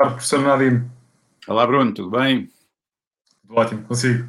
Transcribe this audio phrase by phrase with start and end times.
[0.00, 0.90] tarde, professor Nadine.
[1.46, 2.50] Olá, Bruno, tudo bem?
[3.42, 4.26] Tudo ótimo, consigo.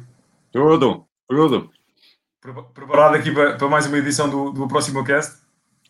[0.52, 1.70] Tudo, tudo.
[2.74, 5.40] Preparado aqui para, para mais uma edição do, do próximo cast?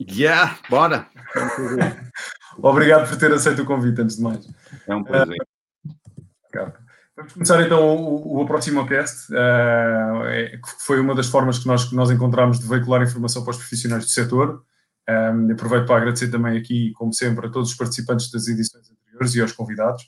[0.01, 1.09] Yeah, bora!
[2.63, 4.49] Obrigado por ter aceito o convite, antes de mais.
[4.87, 5.39] É um prazer.
[5.85, 6.73] Uh,
[7.17, 11.67] vamos começar então o, o próximo cast, uh, é, que foi uma das formas que
[11.67, 14.65] nós, que nós encontramos de veicular informação para os profissionais do setor.
[15.09, 19.02] Um, aproveito para agradecer também aqui, como sempre, a todos os participantes das edições anteriores
[19.35, 20.03] e aos convidados.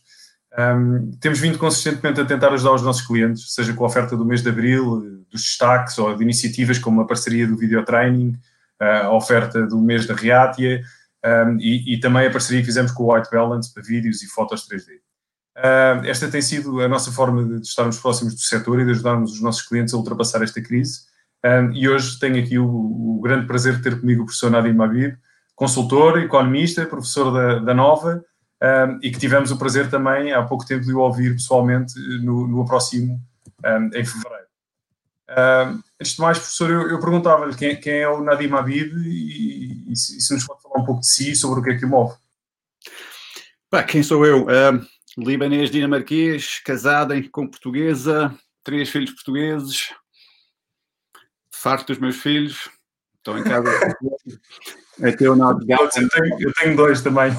[0.57, 4.25] Um, temos vindo consistentemente a tentar ajudar os nossos clientes, seja com a oferta do
[4.25, 8.39] mês de abril, dos destaques ou de iniciativas como a parceria do Video Training,
[8.81, 10.83] a oferta do mês da Reatia
[11.25, 14.27] um, e, e, também a parceria que fizemos com o White Balance para vídeos e
[14.27, 14.99] fotos 3D.
[15.57, 19.33] Uh, esta tem sido a nossa forma de estarmos próximos do setor e de ajudarmos
[19.33, 21.01] os nossos clientes a ultrapassar esta crise.
[21.45, 24.73] Um, e hoje tenho aqui o, o, grande prazer de ter comigo o professor Nadim
[24.73, 25.17] Mabib,
[25.55, 28.23] consultor, economista, professor da, da Nova,
[28.65, 32.47] um, e que tivemos o prazer também, há pouco tempo, de o ouvir pessoalmente no,
[32.47, 33.21] no Aproximo,
[33.63, 34.47] um, em fevereiro.
[35.29, 39.93] Um, antes de mais, professor, eu, eu perguntava-lhe quem, quem, é o Nadim Habib e,
[39.93, 41.85] e, se, se, nos pode falar um pouco de si, sobre o que é que
[41.85, 42.17] o move.
[43.71, 44.47] Bah, quem sou eu?
[45.19, 49.93] Libanês dinamarquês, casado com portuguesa, três filhos portugueses,
[51.53, 52.71] farto dos meus filhos,
[53.19, 53.71] estão em casa.
[55.03, 55.99] Até o nosso gato.
[55.99, 57.33] Eu tenho, eu tenho dois também.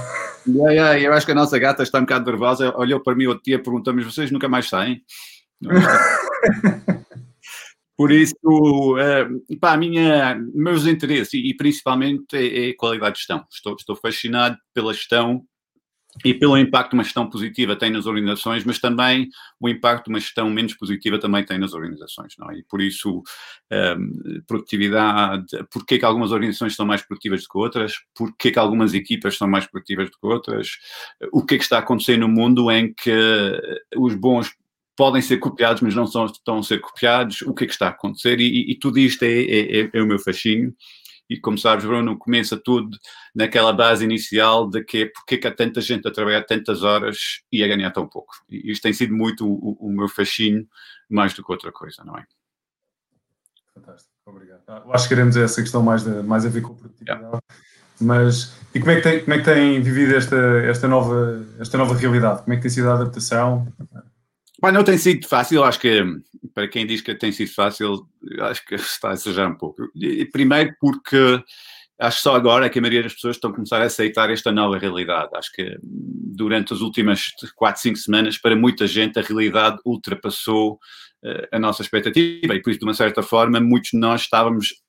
[0.48, 2.76] Yeah, yeah, eu acho que a nossa gata está um bocado nervosa.
[2.78, 5.02] Olhou para mim outro dia e perguntou: Mas vocês nunca mais saem?
[7.98, 13.46] Por isso, uh, pá, minha, meus interesses e, e principalmente é, é, qualidade de gestão.
[13.50, 15.46] Estou, estou fascinado pela gestão
[16.24, 20.10] e pelo impacto que uma gestão positiva tem nas organizações, mas também o impacto que
[20.10, 22.60] uma gestão menos positiva também tem nas organizações, não é?
[22.60, 23.22] E por isso,
[23.72, 28.94] um, produtividade, porquê que algumas organizações são mais produtivas do que outras, porquê que algumas
[28.94, 30.70] equipas são mais produtivas do que outras,
[31.32, 33.12] o que é que está a acontecer no mundo em que
[33.98, 34.54] os bons
[34.96, 37.88] podem ser copiados, mas não são, estão a ser copiados, o que é que está
[37.88, 40.74] a acontecer, e, e, e tudo isto é, é, é, é o meu fascínio
[41.30, 42.98] e como sabes, Bruno, começa tudo
[43.34, 47.42] naquela base inicial de que porque é que há tanta gente a trabalhar tantas horas
[47.52, 48.34] e a ganhar tão pouco.
[48.50, 50.68] E isto tem sido muito o, o meu fascínio,
[51.10, 52.26] mais do que outra coisa, não é?
[53.74, 54.62] Fantástico, obrigado.
[54.68, 57.20] Ah, acho que queremos essa questão mais, de, mais a ver com a produtividade.
[57.20, 57.40] Yeah.
[58.00, 61.78] Mas, e como é que tem, como é que tem vivido esta, esta, nova, esta
[61.78, 62.44] nova realidade?
[62.44, 63.68] Como é que tem sido a adaptação?
[64.62, 66.04] Mas não tem sido fácil, acho que
[66.54, 68.08] para quem diz que tem sido fácil,
[68.42, 69.90] acho que está a exagerar um pouco.
[70.32, 71.44] Primeiro porque
[72.00, 74.30] acho que só agora é que a maioria das pessoas estão a começar a aceitar
[74.30, 75.30] esta nova realidade.
[75.36, 81.48] Acho que durante as últimas 4, 5 semanas, para muita gente, a realidade ultrapassou uh,
[81.52, 84.84] a nossa expectativa e por isso, de uma certa forma, muitos de nós estávamos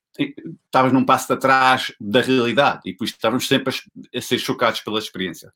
[0.64, 3.74] estávamos num passo atrás da realidade e por isso estávamos sempre
[4.14, 5.52] a ser chocados pela experiência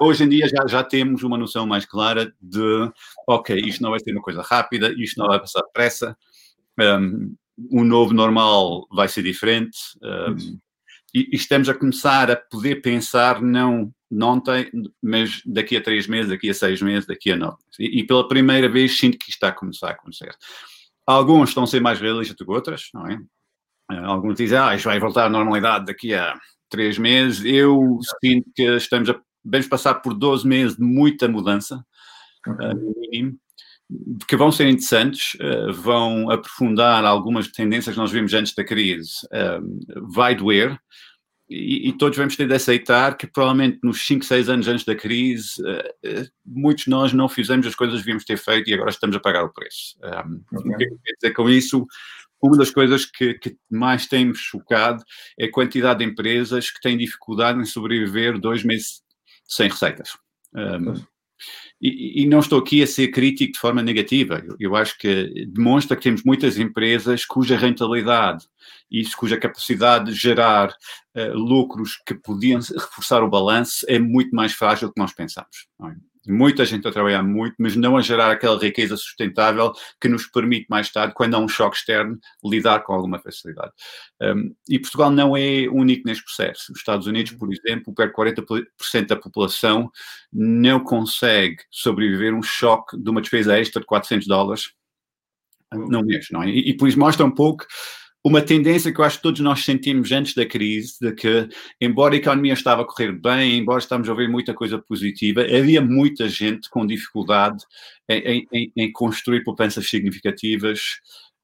[0.00, 2.90] hoje em dia já, já temos uma noção mais clara de,
[3.28, 6.16] ok, isto não vai ser uma coisa rápida, isto não vai passar depressa,
[6.80, 7.34] um,
[7.70, 10.58] o novo normal vai ser diferente, um,
[11.14, 14.70] e, e, estamos a começar a poder pensar não, ontem,
[15.02, 17.58] mas daqui a três meses, daqui a seis meses, daqui a nove.
[17.78, 20.30] E, e pela primeira vez sinto que isto está a começar a acontecer.
[21.06, 23.16] Alguns estão a ser mais realistas do que outros, não é?
[23.90, 26.38] Uh, alguns dizem, ah, isto vai voltar à normalidade daqui a
[26.68, 27.44] três meses.
[27.44, 31.84] Eu sinto que estamos a vamos passar por 12 meses de muita mudança,
[32.46, 33.38] uh,
[34.28, 39.26] que vão ser interessantes, uh, vão aprofundar algumas tendências que nós vimos antes da crise,
[39.26, 40.78] uh, vai doer,
[41.52, 44.94] e, e, todos vamos ter de aceitar que provavelmente nos 5, 6 anos antes da
[44.94, 45.60] crise,
[46.46, 49.18] muitos de nós não fizemos as coisas que devíamos ter feito e agora estamos a
[49.18, 49.98] pagar o preço.
[50.00, 50.72] Um, okay.
[50.72, 51.84] O que é que quer dizer com isso?
[52.40, 55.02] Uma das coisas que, que mais tem-me chocado
[55.38, 59.02] é a quantidade de empresas que têm dificuldade em sobreviver dois meses
[59.50, 60.16] sem receitas.
[60.54, 60.94] Um,
[61.80, 64.42] e, e, não estou aqui a ser crítico de forma negativa.
[64.46, 68.46] Eu, eu, acho que demonstra que temos muitas empresas cuja rentabilidade
[68.90, 74.52] e cuja capacidade de gerar uh, lucros que podiam reforçar o balanço é muito mais
[74.52, 75.66] frágil do que nós pensamos.
[75.82, 76.09] É?
[76.26, 80.66] Muita gente a trabalhar muito, mas não a gerar aquela riqueza sustentável que nos permite
[80.68, 83.72] mais tarde, quando há um choque externo, lidar com alguma facilidade.
[84.20, 86.72] Um, e Portugal não é único neste processo.
[86.72, 89.90] Os Estados Unidos, por exemplo, perto de 40% da população
[90.32, 94.72] não consegue sobreviver um choque de uma despesa extra de 400 dólares
[95.72, 96.48] no mês, não é?
[96.48, 97.64] E, e por isso mostra um pouco
[98.24, 101.48] uma tendência que eu acho que todos nós sentimos antes da crise, de que,
[101.80, 105.80] embora a economia estava a correr bem, embora estamos a ouvir muita coisa positiva, havia
[105.80, 107.64] muita gente com dificuldade
[108.08, 110.80] em, em, em construir poupanças significativas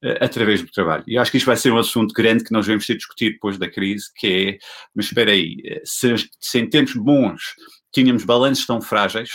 [0.04, 1.04] uh, através do trabalho.
[1.06, 3.56] E acho que isto vai ser um assunto grande que nós vamos ter discutir depois
[3.58, 4.58] da crise, que é,
[4.94, 7.54] mas espera aí, eh, se, se em tempos bons
[7.90, 9.30] tínhamos balanços tão frágeis,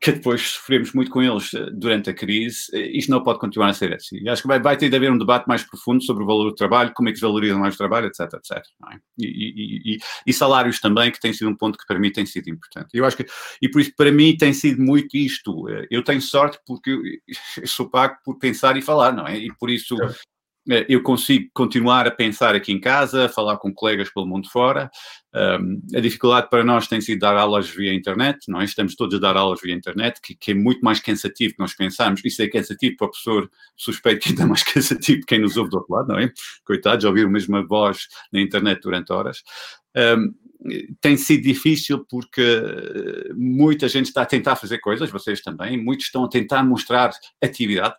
[0.00, 3.70] que depois sofremos muito com eles eh, durante a crise, eh, isto não pode continuar
[3.70, 4.18] a ser assim.
[4.22, 6.44] E acho que vai, vai, ter de haver um debate mais profundo sobre o valor
[6.44, 8.58] do trabalho, como é que se valoriza mais o trabalho, etc, etc.
[8.92, 8.96] É?
[9.18, 12.48] E, e, e, salários também, que tem sido um ponto que para mim tem sido
[12.48, 12.90] importante.
[12.94, 13.26] Eu acho que,
[13.60, 15.68] e por isso, para mim, tem sido muito isto.
[15.68, 19.36] Eh, eu tenho sorte porque eu sou pago por pensar e falar, não é?
[19.36, 20.14] E por isso é,
[20.88, 24.90] eu consigo continuar a pensar aqui em casa, a falar com colegas pelo mundo fora.
[25.34, 28.64] Um, a dificuldade para nós tem sido dar aulas via internet, não é?
[28.64, 31.74] Estamos todos a dar aulas via internet, que, que é muito mais cansativo que nós
[31.74, 32.20] pensamos.
[32.22, 35.78] Isso é cansativo para o professor, suspeito que ainda mais cansativo quem nos ouve do
[35.78, 36.30] outro lado, não é?
[36.64, 39.42] Coitados, ouvir a mesma voz na internet durante horas.
[39.96, 40.34] Um,
[41.00, 42.62] tem sido difícil porque
[43.34, 47.12] muita gente está a tentar fazer coisas, vocês também, muitos estão a tentar mostrar
[47.42, 47.94] atividade,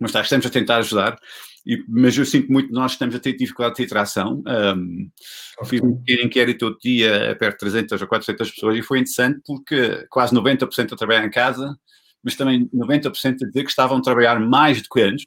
[0.00, 1.18] mas estamos a tentar ajudar.
[1.66, 4.42] E, mas eu sinto muito que nós estamos a ter dificuldade de ter tração.
[4.46, 5.10] Um,
[5.58, 5.68] okay.
[5.68, 9.40] Fiz um pequeno inquérito outro dia, perto de 300 ou 400 pessoas, e foi interessante
[9.44, 11.78] porque quase 90% a trabalhar em casa,
[12.22, 15.26] mas também 90% a dizer que estavam a trabalhar mais do que antes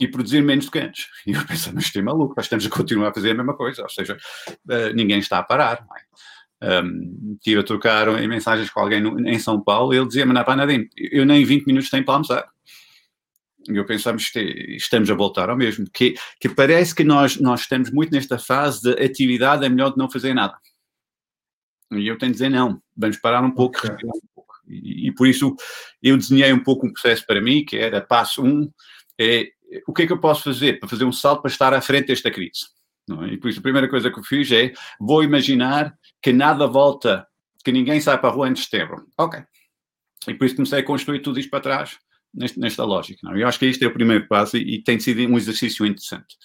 [0.00, 1.06] e produzir menos do que antes.
[1.26, 3.54] E eu penso, mas isto é maluco, nós estamos a continuar a fazer a mesma
[3.54, 4.16] coisa, ou seja,
[4.48, 5.86] uh, ninguém está a parar.
[5.96, 6.10] É?
[6.62, 10.34] Um, estive a trocar em mensagens com alguém no, em São Paulo e ele dizia-me
[10.34, 12.48] na Panadim, eu nem 20 minutos tenho para almoçar.
[13.68, 14.40] E eu pensamos que
[14.76, 18.82] estamos a voltar ao mesmo, que, que parece que nós, nós estamos muito nesta fase
[18.82, 20.56] de atividade é melhor de não fazer nada.
[21.92, 23.90] E eu tenho de dizer não, vamos parar um pouco, okay.
[24.06, 24.54] um pouco.
[24.66, 25.54] E, e, por isso
[26.02, 28.70] eu desenhei um pouco um processo para mim, que era passo um,
[29.18, 29.50] é
[29.86, 32.08] o que é que eu posso fazer para fazer um salto para estar à frente
[32.08, 32.66] desta crise?
[33.10, 33.34] É?
[33.34, 37.26] E por isso a primeira coisa que eu fiz é, vou imaginar que nada volta,
[37.64, 39.06] que ninguém sai para a rua em setembro.
[39.18, 39.42] Ok.
[40.28, 41.98] E por isso comecei a construir tudo isto para trás
[42.34, 43.20] nesta lógica.
[43.22, 43.36] Não?
[43.36, 46.36] Eu acho que este é o primeiro passo e, e tem sido um exercício interessante.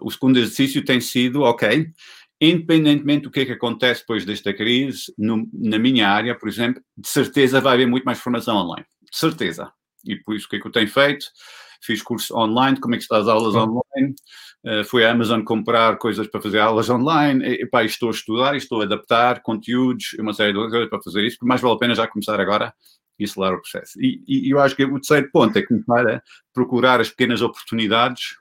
[0.00, 1.88] O segundo exercício tem sido, ok,
[2.40, 6.82] independentemente do que é que acontece depois desta crise, no, na minha área, por exemplo,
[6.96, 8.86] de certeza vai haver muito mais formação online.
[9.10, 9.72] De certeza.
[10.04, 11.26] E por isso o que é que eu tenho feito?
[11.82, 14.14] Fiz curso online, como é que está as aulas online,
[14.64, 18.12] uh, fui à Amazon comprar coisas para fazer aulas online, e, e pá, estou a
[18.12, 21.74] estudar, estou a adaptar conteúdos, uma série de coisas para fazer isso, porque mais vale
[21.74, 22.72] a pena já começar agora
[23.18, 24.00] e acelerar o processo.
[24.00, 26.22] E, e, eu acho que o terceiro ponto é começar a
[26.52, 28.36] procurar as pequenas oportunidades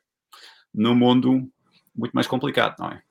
[0.74, 1.50] no mundo
[1.96, 3.02] muito mais complicado, não é?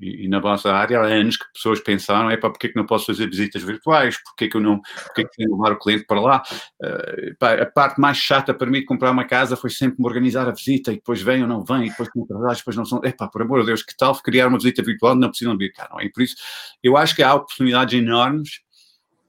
[0.00, 2.84] E, e, na vossa área há anos que pessoas pensaram, é para porque que não
[2.84, 6.04] posso fazer visitas virtuais, porque que eu não, porque que tenho que levar o cliente
[6.04, 6.42] para lá.
[6.82, 10.06] Uh, pá, a parte mais chata para mim de comprar uma casa foi sempre me
[10.06, 12.84] organizar a visita e depois vem ou não vem, e depois não trabalhos, depois não
[12.84, 13.00] são.
[13.02, 15.72] É pá, por amor de Deus, que tal criar uma visita virtual não precisam vir
[15.72, 16.04] cá, não é?
[16.04, 16.36] E por isso
[16.82, 18.60] eu acho que há oportunidades enormes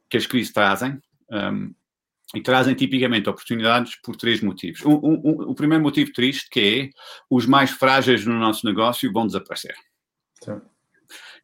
[0.09, 0.99] que as crises trazem,
[1.33, 1.73] um,
[2.35, 4.83] e trazem tipicamente oportunidades por três motivos.
[4.85, 6.89] Um, um, o primeiro motivo triste que é
[7.29, 9.75] os mais frágeis no nosso negócio vão desaparecer.
[10.41, 10.59] Sim.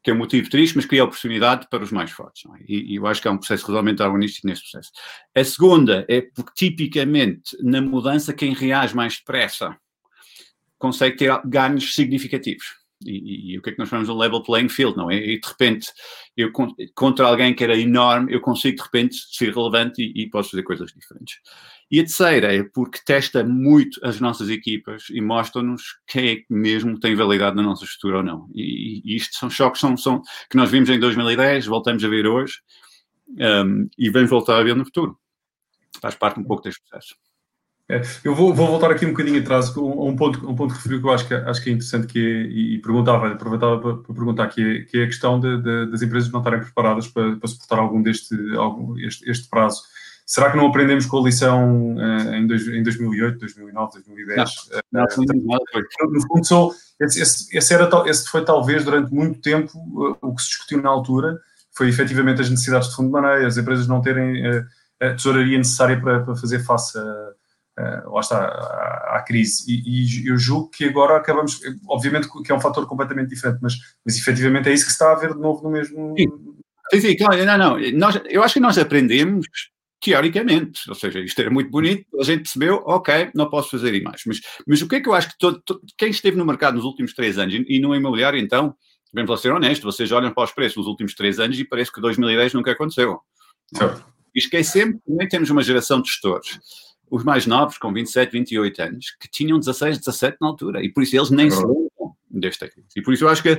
[0.01, 2.43] Que é um motivo triste, mas cria oportunidade para os mais fortes.
[2.45, 2.63] É?
[2.67, 4.91] E, e, eu acho que é um processo realmente harmonístico nesse processo.
[5.35, 9.77] A segunda é porque tipicamente na mudança quem reage mais depressa
[10.77, 12.78] consegue ter ganhos significativos.
[13.05, 15.15] E, e, e, o que é que nós chamamos de level playing field, não é?
[15.15, 15.87] E de repente,
[16.35, 16.51] eu
[16.93, 20.63] contra alguém que era enorme, eu consigo de repente ser relevante e, e posso fazer
[20.63, 21.37] coisas diferentes.
[21.89, 26.45] E a terceira é porque testa muito as nossas equipas e mostra-nos quem é que
[26.49, 28.49] mesmo tem validade na nossa estrutura ou não.
[28.53, 32.27] E, e isto são choques são, são, que nós vimos em 2010, voltamos a ver
[32.27, 32.55] hoje
[33.65, 35.17] um, e vamos voltar a ver no futuro.
[36.01, 37.15] Faz parte um pouco deste processo.
[37.89, 40.77] É, eu vou, vou, voltar aqui um bocadinho atrás a um, ponto, um ponto que
[40.77, 43.79] referiu que eu acho que, acho que é interessante que é, e, e perguntava, aproveitava
[43.79, 46.59] para, para, perguntar que é, que é a questão de, de, das empresas não estarem
[46.59, 49.81] preparadas para, para suportar algum deste algum, este, este, prazo.
[50.23, 54.49] Será que não aprendemos com a lição uh, em, dois, em 2008, 2009, 2010?
[54.91, 59.71] Não, não, uh, no fundo, esse, esse, esse, era, esse foi talvez durante muito tempo
[59.75, 61.39] uh, o que se discutiu na altura,
[61.75, 64.45] foi efetivamente as necessidades de fundo de maneira, as empresas não terem
[65.01, 67.38] a tesouraria necessária para, para fazer face a
[67.79, 69.63] uh, lá está, à, à crise.
[69.67, 73.75] E, e, eu julgo que agora acabamos, obviamente que é um fator completamente diferente, mas,
[74.05, 76.15] mas efetivamente é isso que se está a ver de novo no mesmo.
[76.91, 77.91] Sim, sim claro, não, não.
[77.93, 79.47] Nós, eu acho que nós aprendemos
[80.01, 84.21] teoricamente, ou seja, isto era muito bonito, a gente percebeu, ok, não posso fazer mais.
[84.25, 86.75] Mas, mas o que é que eu acho que todo, todo, quem esteve no mercado
[86.75, 88.73] nos últimos três anos e, e no imobiliário, então,
[89.13, 91.99] vamos ser honesto, vocês olham para os preços nos últimos três anos e parece que
[91.99, 93.19] 2010 nunca aconteceu.
[93.75, 94.05] Certo.
[94.33, 96.59] Esquecemos que também temos uma geração de gestores
[97.09, 101.03] os mais novos, com 27, 28 anos, que tinham 16, 17 na altura, e por
[101.03, 102.87] isso eles nem se lembram desta crise.
[102.95, 103.57] E por isso eu acho que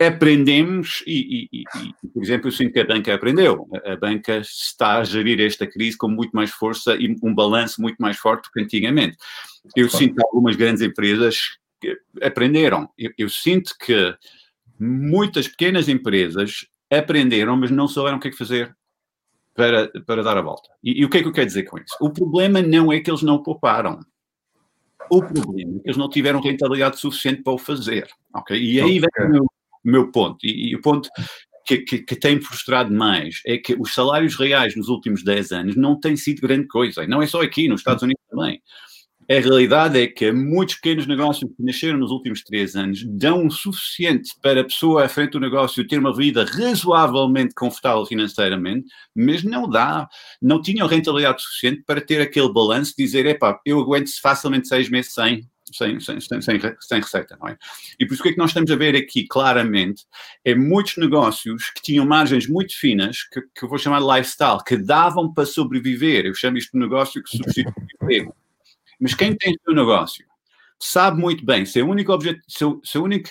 [0.00, 3.68] aprendemos, e, e, e, por exemplo, eu sinto que a banca aprendeu.
[3.84, 7.98] A banca está a gerir esta crise com muito mais força e um balanço muito
[7.98, 9.16] mais forte do que antigamente.
[9.76, 10.04] Eu claro.
[10.04, 11.58] sinto que algumas grandes empresas
[12.20, 12.88] aprenderam.
[12.98, 14.14] Eu, eu, sinto que
[14.78, 18.74] muitas pequenas empresas aprenderam, mas não souberam o que é que fazer
[19.54, 20.68] para, para dar a volta.
[20.82, 21.96] E, e, o que é que eu quero dizer com isso?
[22.00, 24.00] O problema não é que eles não pouparam.
[25.10, 28.08] O problema é que eles não tiveram rentabilidade suficiente para o fazer.
[28.34, 28.58] Okay?
[28.58, 29.46] E aí vem o meu,
[29.84, 30.38] meu ponto.
[30.44, 31.08] E, e, o ponto
[31.66, 35.76] que, que, que, tem frustrado mais é que os salários reais nos últimos 10 anos
[35.76, 37.04] não têm sido grande coisa.
[37.04, 38.60] E não é só aqui, nos Estados Unidos também.
[39.32, 43.50] A realidade é que muitos pequenos negócios que nasceram nos últimos três anos dão o
[43.50, 49.42] suficiente para a pessoa à frente do negócio ter uma vida razoavelmente confortável financeiramente, mas
[49.42, 50.06] não dá,
[50.40, 54.90] não tinham rentabilidade suficiente para ter aquele balanço de dizer, epá, eu aguento facilmente seis
[54.90, 57.56] meses sem, sem, sem, sem, sem, receita, não é?
[57.98, 60.04] E por isso que é que nós estamos a ver aqui claramente
[60.44, 64.62] é muitos negócios que tinham margens muito finas, que, que eu vou chamar de lifestyle,
[64.62, 66.26] que davam para sobreviver.
[66.26, 68.41] Eu chamo isto de negócio que substitui o emprego.
[69.02, 70.24] Mas quem tem o seu negócio
[70.80, 73.30] sabe muito bem se a única objetivo, se, se, a única,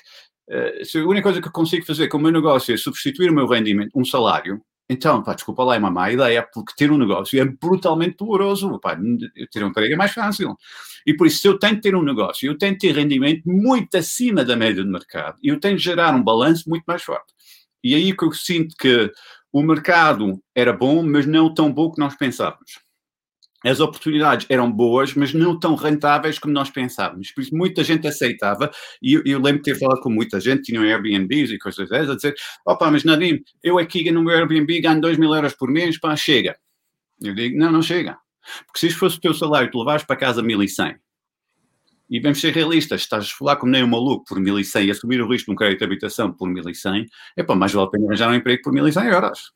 [0.50, 3.30] uh, se a única coisa que eu consigo fazer com o meu negócio é substituir
[3.30, 6.92] o meu rendimento, um salário, então, pá, desculpa lá, é uma má ideia, porque ter
[6.92, 8.78] um negócio é brutalmente doloroso.
[8.82, 8.98] Pá,
[9.50, 10.58] ter um emprego é mais fácil.
[11.08, 13.44] E por isso, se eu tenho que ter um negócio, eu tenho que ter rendimento
[13.46, 17.02] muito acima da média do mercado, e eu tenho que gerar um balanço muito mais
[17.02, 17.34] forte.
[17.82, 19.10] E aí que eu sinto que
[19.54, 22.91] o mercado era bom, mas não tão bom que nós pensávamos
[23.64, 27.32] as oportunidades eram boas, mas não tão rentáveis como nós pensávamos.
[27.32, 30.64] Por isso, muita gente aceitava, e eu, eu lembro de ter falado com muita gente,
[30.64, 34.82] tinham Airbnbs e coisas dessas, a dizer: opa, mas Nadim, eu aqui no meu Airbnb
[34.82, 36.58] ganho 2 mil euros por mês, pá, chega.
[37.22, 38.18] Eu digo: não, não chega.
[38.66, 40.96] Porque se isto fosse o teu salário, tu levares para casa 1100,
[42.12, 45.22] e vamos ser realistas, estás a falar como nem um maluco por 1100 e assumir
[45.22, 47.06] o risco de um crédito de habitação por 1100,
[47.38, 49.54] é pá, mais vale a pena arranjar um emprego por 1100 euros.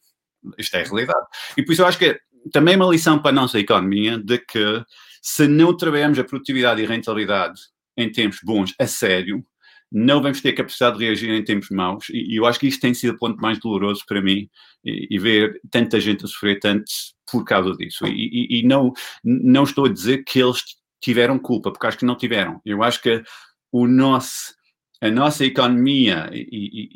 [0.58, 1.26] Isto é a realidade.
[1.58, 2.18] E por isso eu acho que
[2.52, 4.84] também uma lição para a nossa economia de que
[5.22, 7.60] se não trabalhamos a produtividade e rentabilidade
[7.98, 9.44] em tempos bons a sério,
[9.92, 12.10] não vamos ter capacidade de reagir em tempos maus.
[12.10, 14.50] E, e eu acho que isto tem sido o ponto mais doloroso para mim
[14.84, 16.86] e, e ver tanta gente a sofrer tanto
[17.32, 18.06] por causa disso.
[18.06, 18.92] E, e, não,
[19.24, 20.62] não estou a dizer que eles
[21.02, 22.62] tiveram culpa, porque acho que não tiveram.
[22.66, 23.24] Eu acho que
[23.72, 24.54] o nosso,
[25.02, 26.30] a nossa economia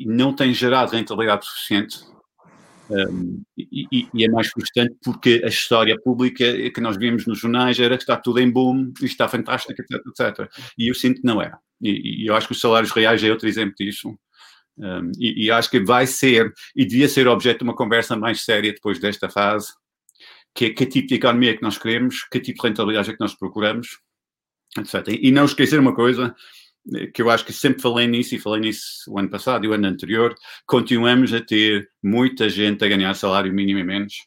[0.06, 1.98] não tem gerado rentabilidade suficiente
[2.90, 7.78] um, e, e, é mais frustrante porque a história pública que nós vimos nos jornais
[7.78, 10.50] era que está tudo em boom, está fantástico, etc, etc.
[10.76, 11.56] E eu sinto que não era.
[11.80, 14.12] E, e eu acho que os salários reais é outro exemplo disso.
[14.76, 18.42] Um, e, e, acho que vai ser, e devia ser objeto de uma conversa mais
[18.42, 19.72] séria depois desta fase,
[20.54, 23.12] que é que tipo de economia é que nós queremos, que tipo de rentabilidade é
[23.12, 24.00] que nós procuramos,
[24.78, 25.08] etc.
[25.20, 26.34] E não esquecer uma coisa,
[27.12, 29.72] que eu acho que sempre falei nisso e falei nisso o ano passado e o
[29.72, 30.34] ano anterior,
[30.66, 34.26] continuamos a ter muita gente a ganhar salário mínimo e menos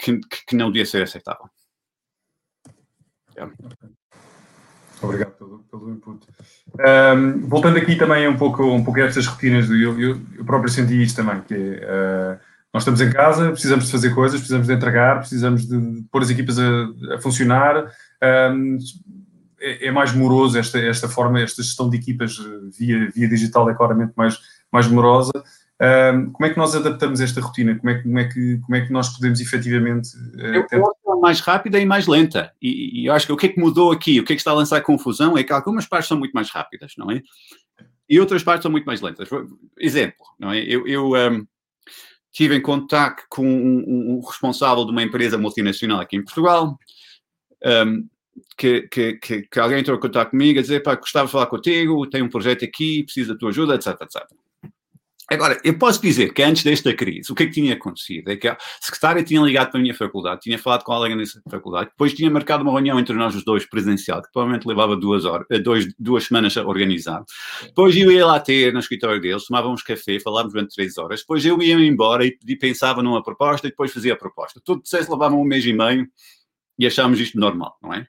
[0.00, 1.48] que, que não devia ser aceitável.
[5.00, 6.26] Obrigado pelo, pelo input.
[6.74, 10.70] Um, voltando aqui também um pouco, um pouco a estas rotinas, eu, eu, eu próprio
[10.70, 12.40] senti isto também, que é, uh,
[12.72, 16.30] nós estamos em casa, precisamos de fazer coisas, precisamos de entregar, precisamos de, pôr as
[16.30, 17.92] equipas a, a funcionar,
[18.52, 18.78] um,
[19.60, 23.68] é, é, mais moroso esta, esta forma, esta gestão de equipas eh, via, via digital
[23.68, 24.38] é claramente mais,
[24.70, 25.32] mais morosa.
[25.80, 27.78] Um, como é que nós adaptamos esta rotina?
[27.78, 30.16] Como é que, como é que, como é que nós podemos efetivamente.
[30.34, 30.90] Uh, eu tentar...
[31.20, 32.52] mais rápida e mais lenta.
[32.60, 34.40] E, e, eu acho que o que é que mudou aqui, o que é que
[34.40, 37.22] está a lançar confusão é que algumas partes são muito mais rápidas, não é?
[38.08, 39.28] E outras partes são muito mais lentas.
[39.78, 40.58] Exemplo, não é?
[40.60, 41.46] Eu, eu um,
[42.32, 46.78] tive em contato com um, um, responsável de uma empresa multinacional aqui em Portugal.
[47.64, 48.08] Um,
[48.56, 51.46] que, que, que, que, alguém entrou em contato comigo a dizer, pá, gostava de falar
[51.46, 54.22] contigo, tenho um projeto aqui, preciso da tua ajuda, etc, etc.
[55.30, 58.30] Agora, eu posso dizer que antes desta crise, o que é que tinha acontecido?
[58.30, 61.38] É que a secretária tinha ligado para a minha faculdade, tinha falado com alguém nessa
[61.50, 65.26] faculdade, depois tinha marcado uma reunião entre nós os dois presencial, que provavelmente levava duas,
[65.26, 67.22] horas, eh, dois, duas semanas a organizar.
[67.62, 71.20] Depois eu ia lá ter no escritório deles, tomávamos café, falávamos durante três horas.
[71.20, 74.62] Depois eu ia embora e, pensava numa proposta e depois fazia a proposta.
[74.64, 76.08] Tudo processo levava um mês e meio
[76.78, 78.06] e achámos isto normal, não é?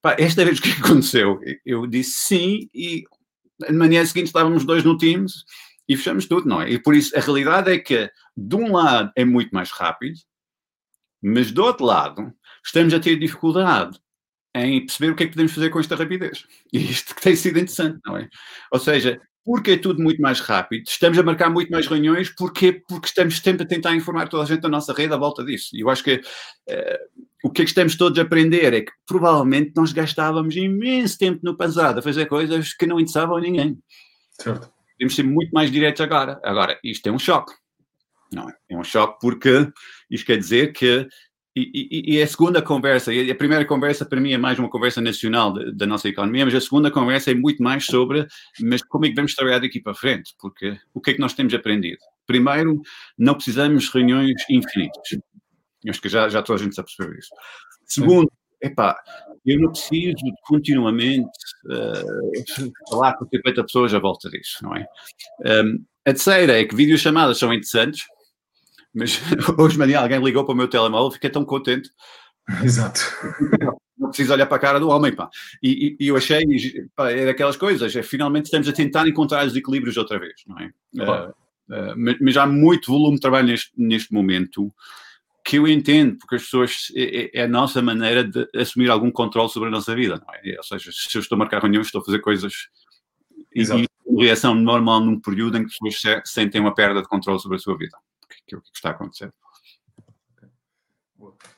[0.00, 1.40] Pá, esta vez o que aconteceu?
[1.64, 3.04] Eu disse sim e
[3.58, 5.44] na manhã seguinte estávamos dois no Teams
[5.88, 6.70] e fechamos tudo, não é?
[6.70, 10.18] E por isso a realidade é que de um lado é muito mais rápido,
[11.22, 12.32] mas do outro lado
[12.64, 13.98] estamos a ter dificuldade
[14.54, 16.46] em perceber o que é que podemos fazer com esta rapidez.
[16.72, 18.28] E isto que tem sido interessante, não é?
[18.72, 22.82] Ou seja, porque é tudo muito mais rápido, estamos a marcar muito mais reuniões, porque
[22.88, 25.70] Porque estamos sempre a tentar informar toda a gente da nossa rede à volta disso.
[25.72, 28.90] E eu acho que uh, o que é que estamos todos a aprender é que
[29.06, 33.78] provavelmente nós gastávamos imenso tempo no passado a fazer coisas que não interessavam a ninguém.
[34.32, 34.68] Certo.
[34.98, 36.40] Temos ser muito mais diretos agora.
[36.42, 37.52] Agora, isto é um choque.
[38.32, 38.54] Não é?
[38.68, 39.70] É um choque porque
[40.10, 41.06] isto quer dizer que
[41.56, 45.00] e, e, e, a segunda conversa, a primeira conversa para mim é mais uma conversa
[45.00, 48.26] nacional da nossa economia, mas a segunda conversa é muito mais sobre
[48.60, 51.32] mas como é que vamos trabalhar daqui para frente, porque o que é que nós
[51.32, 51.98] temos aprendido?
[52.26, 52.82] Primeiro,
[53.16, 55.18] não precisamos de reuniões infinitas.
[55.88, 57.30] Acho que já, já toda a gente já percebeu isso.
[57.86, 58.98] Segundo, epá,
[59.46, 61.30] eu não preciso continuamente
[61.66, 64.86] uh, falar com 50 pessoas à volta disso, não é?
[65.64, 68.02] Um, a terceira é que videochamadas são interessantes,
[68.96, 69.20] mas
[69.58, 71.90] hoje de manhã alguém ligou para o meu telemóvel, fiquei tão contente.
[72.62, 73.00] Exato.
[73.98, 75.28] Não preciso olhar para a cara do homem, pá.
[75.62, 76.44] E, e eu achei,
[76.94, 80.58] pá, é daquelas coisas, é, finalmente estamos a tentar encontrar os equilíbrios outra vez, não
[80.58, 80.70] é?
[80.94, 84.72] Uh, uh, mas, há muito volume de trabalho neste, neste momento
[85.44, 89.10] que eu entendo, porque as pessoas, é, é, é, a nossa maneira de assumir algum
[89.10, 90.56] controle sobre a nossa vida, não é?
[90.56, 92.52] Ou seja, se eu estou a marcar reuniões, estou a fazer coisas
[93.54, 93.82] Exato.
[93.82, 97.56] e reação normal num período em que as pessoas sentem uma perda de controle sobre
[97.56, 97.96] a sua vida,
[98.28, 99.32] que está a acontecer.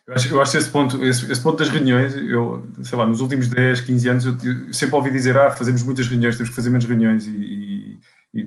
[0.07, 3.21] Eu acho, eu acho esse ponto, esse, esse, ponto das reuniões, eu, sei lá, nos
[3.21, 6.57] últimos 10, 15 anos, eu, eu sempre ouvi dizer, ah, fazemos muitas reuniões, temos que
[6.57, 7.99] fazer menos reuniões, e,
[8.33, 8.45] e, e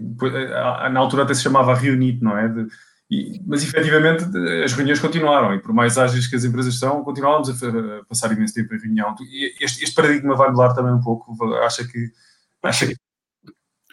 [0.89, 2.47] na altura até se chamava Reunite, não é?
[2.47, 2.67] De,
[3.11, 4.23] e, mas efetivamente
[4.63, 7.67] as reuniões continuaram, e por mais ágeis que as empresas são, continuávamos a,
[7.99, 9.13] a passar imenso tempo em reunião.
[9.21, 12.09] E este, este, paradigma vai mudar também um pouco, acha que...
[12.63, 12.95] Acha que...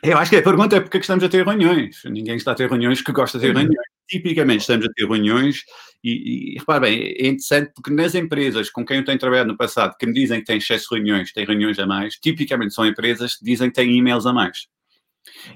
[0.02, 2.02] Eu acho que a pergunta é porque é que estamos a ter reuniões.
[2.04, 5.64] Ninguém está a ter reuniões que gosta de ter reuniões tipicamente estamos a ter reuniões
[6.02, 9.56] e, e repare bem, é interessante porque nas empresas com quem eu tenho trabalhado no
[9.56, 12.86] passado que me dizem que têm excesso de reuniões, têm reuniões a mais, tipicamente são
[12.86, 14.66] empresas que dizem que têm e-mails a mais.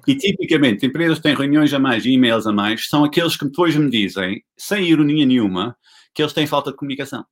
[0.06, 3.46] E tipicamente, empresas que têm reuniões a mais e e-mails a mais são aqueles que
[3.46, 5.74] depois me dizem, sem ironia nenhuma,
[6.14, 7.24] que eles têm falta de comunicação.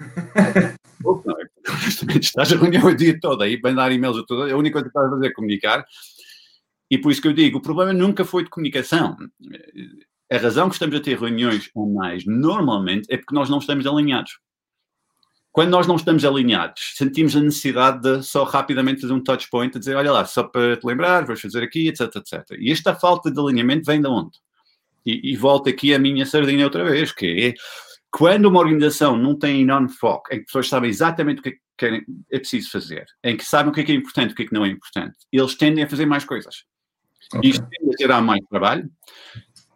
[2.20, 4.90] estás a reunião o dia todo aí, mandar e-mails a toda, a única coisa que
[4.90, 5.84] estás a fazer é comunicar.
[6.94, 9.16] E por isso que eu digo, o problema nunca foi de comunicação
[10.30, 14.38] a razão que estamos a ter reuniões mais normalmente é porque nós não estamos alinhados.
[15.52, 19.76] Quando nós não estamos alinhados, sentimos a necessidade de só rapidamente fazer um touch point,
[19.76, 22.42] a dizer, olha lá, só para te lembrar, vamos fazer aqui, etc, etc.
[22.58, 24.36] E esta falta de alinhamento vem de onde?
[25.06, 27.54] E, e volto aqui a minha sardinha outra vez, que é
[28.10, 32.00] quando uma organização não tem enorme foco, em que pessoas sabem exatamente o que é,
[32.32, 34.42] é preciso fazer, em que sabem o que é, que é importante e o que
[34.42, 36.64] é que não é importante, eles tendem a fazer mais coisas.
[37.36, 37.50] Okay.
[37.50, 38.90] Isto tende a gerar mais trabalho,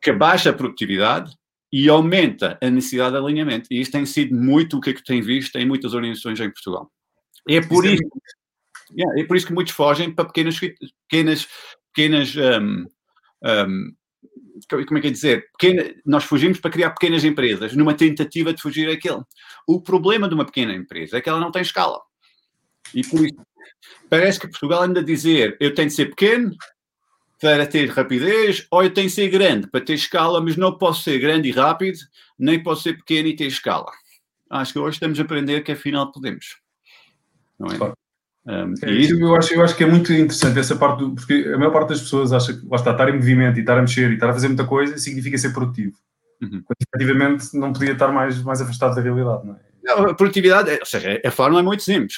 [0.02, 1.32] que baixa a produtividade
[1.72, 3.68] e aumenta a necessidade de alinhamento.
[3.70, 6.50] E isto tem sido muito o que é que tem visto em muitas organizações em
[6.50, 6.90] Portugal.
[7.48, 8.02] É por isso,
[8.96, 10.58] yeah, é por isso que muitos fogem para pequenas,
[11.08, 11.46] pequenas,
[11.94, 12.86] pequenas um,
[13.44, 13.92] um,
[14.68, 15.48] como é que é dizer?
[15.58, 19.26] Pequena, nós fugimos para criar pequenas empresas numa tentativa de fugir àquilo.
[19.66, 22.00] O problema de uma pequena empresa é que ela não tem escala.
[22.94, 23.36] E por isso
[24.08, 26.54] parece que Portugal anda a dizer eu tenho de ser pequeno,
[27.40, 31.02] para ter rapidez, ou eu tenho que ser grande para ter escala, mas não posso
[31.02, 31.98] ser grande e rápido,
[32.38, 33.90] nem posso ser pequeno e ter escala.
[34.50, 36.56] Acho que hoje estamos a aprender que afinal podemos.
[37.58, 37.92] Não é?
[38.46, 41.50] Um, é isso, eu, acho, eu acho que é muito interessante essa parte, do, porque
[41.54, 43.82] a maior parte das pessoas acha que lá está, estar em movimento e estar a
[43.82, 45.94] mexer e estar a fazer muita coisa significa ser produtivo.
[46.40, 46.62] Uhum.
[46.64, 49.58] Quando efetivamente não podia estar mais, mais afastado da realidade, não é?
[49.82, 52.16] Não, a produtividade, ou seja, a forma é muito simples,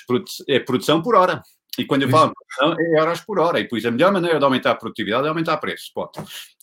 [0.49, 1.43] é produção por hora.
[1.79, 3.61] E quando eu falo produção, é horas por hora.
[3.61, 5.91] E por isso a melhor maneira de aumentar a produtividade é aumentar preço.
[5.95, 6.13] Pode.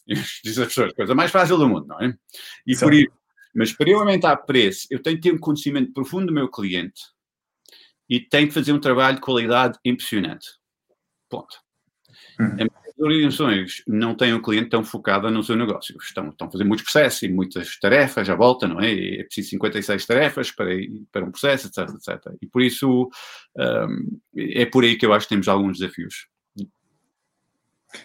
[0.44, 2.14] Diz as pessoas, coisa mais fácil do mundo, não é?
[2.66, 2.86] E Sim.
[2.86, 3.12] por isso,
[3.56, 7.02] mas para eu aumentar preço, eu tenho que ter um conhecimento profundo do meu cliente
[8.10, 10.48] e tenho que fazer um trabalho de qualidade impressionante.
[11.30, 11.58] Ponto.
[12.40, 12.68] Uhum
[13.00, 15.96] organizações não têm um cliente tão focado no seu negócio.
[16.02, 18.92] Estão, estão a fazer muitos processos e muitas tarefas à volta, não é?
[19.20, 20.70] É preciso 56 tarefas para,
[21.12, 22.34] para um processo, etc, etc.
[22.42, 23.10] E por isso
[23.58, 26.28] um, é por aí que eu acho que temos alguns desafios.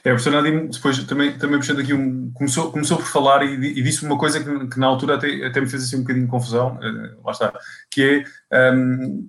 [0.04, 2.30] É, o professor Nadim depois também, também puxando aqui um.
[2.32, 5.60] Começou, começou por falar e, e disse uma coisa que, que, na altura até, até
[5.60, 7.52] me fez assim um bocadinho de confusão, uh, lá está,
[7.90, 8.72] que é.
[8.72, 9.28] Um,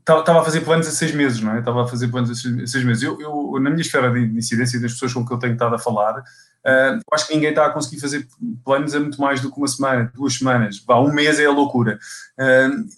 [0.00, 1.58] estava a fazer planos a seis meses, não é?
[1.58, 3.02] Estava a fazer planos a seis, meses.
[3.02, 5.78] Eu, eu, na minha esfera de incidência das pessoas com que eu tenho estado a
[5.78, 8.26] falar, uh, acho que ninguém está a conseguir fazer
[8.64, 10.82] planos a muito mais do que uma semana, duas semanas.
[10.86, 11.98] Vá, um mês é a loucura.
[12.38, 12.88] Uh,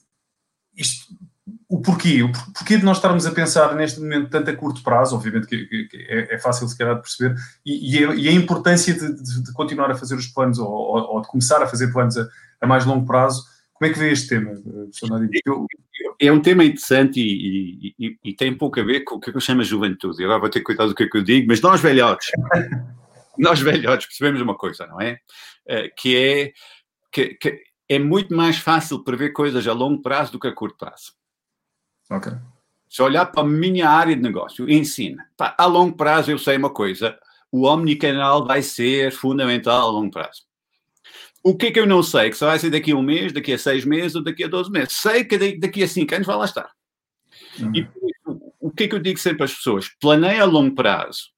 [0.77, 1.15] isto,
[1.73, 2.23] o porquê?
[2.23, 5.65] O porquê de nós estarmos a pensar neste momento tanto a curto prazo, obviamente que,
[5.67, 7.35] que, é, é, fácil se calhar de perceber,
[7.65, 10.69] e, e, a, e a, importância de, de, de, continuar a fazer os planos ou,
[10.69, 12.29] ou, ou de começar a fazer planos a,
[12.61, 14.53] a mais longo prazo, como é que vê este tema,
[15.47, 15.67] eu,
[16.27, 19.41] é um tema interessante e, e, e, tem pouco a ver com o que eu
[19.41, 20.23] chamo de juventude.
[20.25, 22.31] Agora vou ter cuidado do que, é que eu digo, mas nós velhotes,
[23.37, 25.19] nós velhotes percebemos uma coisa, não é?
[25.67, 26.53] Uh, que é
[27.11, 30.79] que, que, é muito mais fácil prever coisas a longo prazo do que a curto
[30.79, 31.13] prazo.
[32.11, 32.33] Ok.
[32.89, 35.29] Se olhar para a minha área de negócio, ensina.
[35.37, 37.19] Pá, a longo prazo eu sei uma coisa,
[37.51, 40.43] o omnicanal vai ser fundamental a longo prazo.
[41.43, 42.31] O que é que eu não sei?
[42.31, 44.49] Que só vai ser daqui a um mês, daqui a seis meses ou daqui a
[44.49, 44.97] 12 meses.
[44.97, 46.71] Sei que daqui a cinco anos vai lá estar.
[47.59, 47.73] Uhum.
[47.75, 47.89] E
[48.61, 49.89] o que é que eu digo sempre às pessoas?
[50.01, 51.33] Planeia a longo prazo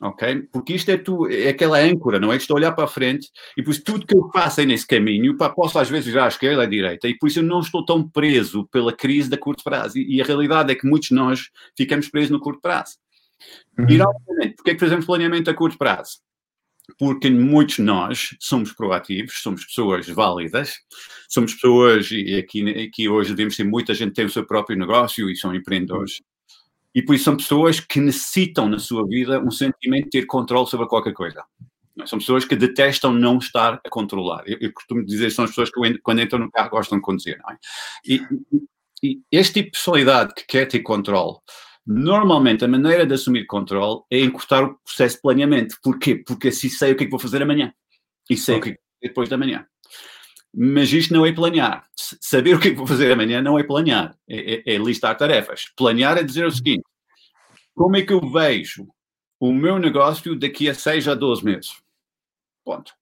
[0.00, 0.42] ok?
[0.52, 2.36] Porque isto é, tu, é aquela âncora, não é?
[2.36, 4.86] Estou a olhar para a frente e por isso tudo que eu faço é nesse
[4.86, 7.60] caminho, pá, posso às vezes virar à esquerda, à direita, e por isso eu não
[7.60, 9.98] estou tão preso pela crise da curto prazo.
[9.98, 12.96] E, e a realidade é que muitos de nós ficamos presos no curto prazo.
[13.78, 13.86] Uhum.
[13.88, 16.18] E, obviamente, porque é que fazemos planeamento a curto prazo?
[16.98, 20.74] Porque muitos de nós somos proativos, somos pessoas válidas,
[21.28, 25.28] somos pessoas, e aqui, aqui hoje devemos ter muita gente tem o seu próprio negócio
[25.28, 26.22] e são empreendedores.
[26.94, 30.66] E por isso são pessoas que necessitam na sua vida um sentimento de ter controle
[30.66, 31.44] sobre qualquer coisa.
[32.06, 34.42] São pessoas que detestam não estar a controlar.
[34.46, 37.02] Eu, eu costumo dizer que são as pessoas que quando entram no carro gostam de
[37.02, 37.38] conduzir.
[37.50, 37.56] É?
[38.06, 38.22] e,
[39.02, 41.36] e este tipo de personalidade que quer ter controle,
[41.86, 45.76] normalmente a maneira de assumir controle é encurtar o processo de planeamento.
[45.82, 46.16] Porquê?
[46.16, 47.72] Porque assim sei o que é que vou fazer amanhã.
[48.28, 48.58] E sei okay.
[48.58, 49.66] o que é que vou fazer depois da manhã.
[50.58, 51.86] Mas isto não é planear.
[51.94, 55.16] Saber o que, é que vou fazer amanhã não é planear, é, é, é, listar
[55.16, 55.66] tarefas.
[55.76, 56.82] Planear é dizer o seguinte:
[57.74, 58.88] como é que eu vejo
[59.38, 61.76] o meu negócio daqui a 6 a 12 meses?
[62.64, 62.92] Ponto.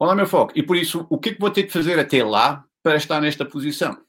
[0.00, 0.52] Olha o meu foco.
[0.56, 3.20] E por isso, o que é que vou ter de fazer até lá para estar
[3.20, 4.00] nesta posição?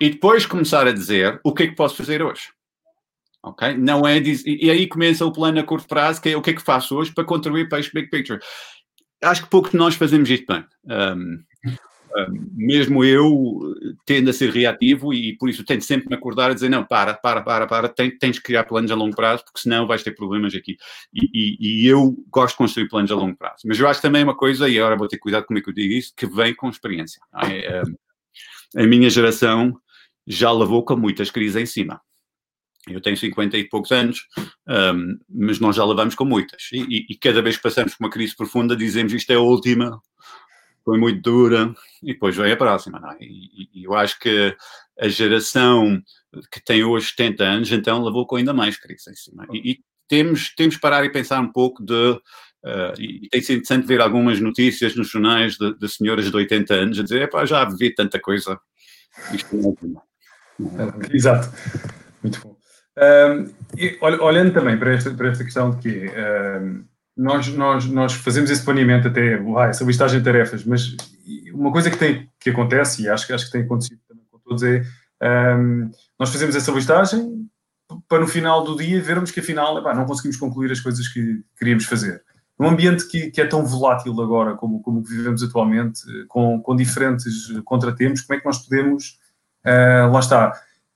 [0.00, 2.52] E depois começar a dizer o que é que posso fazer hoje.
[3.46, 3.76] Ok?
[3.78, 6.50] Não é dizer, e aí começa o plano a curto prazo, que é o que
[6.50, 8.40] é que faço hoje para contribuir para este big picture
[9.22, 10.64] acho que pouco de nós fazemos isto bem.
[10.84, 11.42] Um,
[12.16, 13.74] um, mesmo eu
[14.06, 17.14] tendo a ser reativo e por isso tento sempre me acordar a dizer não, para,
[17.14, 20.12] para, para, para, tens, tens que criar planos a longo prazo porque senão vais ter
[20.12, 20.76] problemas aqui.
[21.12, 23.62] E, e, e, eu gosto de construir planos a longo prazo.
[23.66, 25.74] Mas eu acho também uma coisa, e agora vou ter cuidado como é que eu
[25.74, 27.20] digo isso, que vem com experiência.
[27.44, 27.82] É?
[28.76, 29.78] a minha geração
[30.26, 32.00] já levou com muitas crises em cima.
[32.88, 34.26] Eu tenho 50 e poucos anos,
[34.68, 36.68] um, mas nós já levamos com muitas.
[36.72, 39.40] E, e, e, cada vez que passamos por uma crise profunda, dizemos isto é a
[39.40, 40.00] última,
[40.84, 43.00] foi muito dura, e depois vem a próxima.
[43.20, 43.24] É?
[43.24, 44.56] E, e, eu acho que
[45.00, 46.00] a geração
[46.52, 49.46] que tem hoje 70 anos, então levou com ainda mais crise em cima.
[49.52, 52.20] E, temos, temos que parar e pensar um pouco de.
[52.64, 56.74] Uh, e tem sido interessante ver algumas notícias nos jornais de, de senhoras de 80
[56.74, 58.58] anos a dizer: já vivi tanta coisa.
[59.32, 59.76] Isto não
[60.78, 61.48] é Exato.
[62.22, 62.55] Muito bom.
[62.98, 66.84] Um, e, olhando também para esta, para esta questão de que um,
[67.16, 70.96] nós, nós, nós fazemos esse planeamento até ah, essa listagem de tarefas, mas
[71.52, 74.62] uma coisa que, tem, que acontece, e acho, acho que tem acontecido também com todos,
[74.62, 74.82] é
[75.22, 77.48] um, nós fazemos essa listagem
[78.08, 81.42] para no final do dia vermos que afinal epá, não conseguimos concluir as coisas que
[81.58, 82.22] queríamos fazer.
[82.58, 87.24] Num ambiente que, que é tão volátil agora como, como vivemos atualmente, com, com diferentes
[87.64, 89.18] contratempos, como é que nós podemos,
[89.64, 90.52] uh, lá está,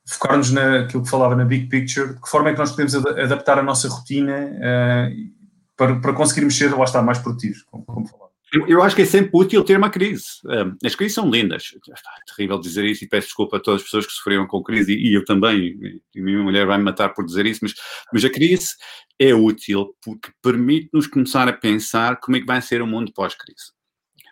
[0.07, 3.59] focar-nos naquilo que falava na big picture, de que forma é que nós podemos adaptar
[3.59, 5.31] a nossa rotina uh,
[5.77, 8.31] para, para conseguirmos ser, lá está, mais produtivos, como, como falava.
[8.67, 10.25] Eu, acho que é sempre útil ter uma crise.
[10.45, 11.71] Um, as crises são lindas.
[11.73, 14.93] É terrível dizer isso e peço desculpa a todas as pessoas que sofreram com crise
[14.93, 16.01] e, eu também.
[16.13, 17.73] E minha mulher vai me matar por dizer isso, mas,
[18.11, 18.75] mas a crise
[19.17, 23.71] é útil porque permite-nos começar a pensar como é que vai ser o mundo pós-crise.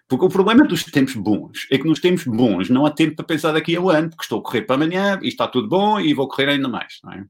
[0.10, 3.26] Porque o problema dos tempos bons é que nos tempos bons não há tempo para
[3.26, 6.00] pensar daqui a um ano, porque estou a correr para amanhã e está tudo bom
[6.00, 7.00] e vou correr ainda mais.
[7.14, 7.24] É?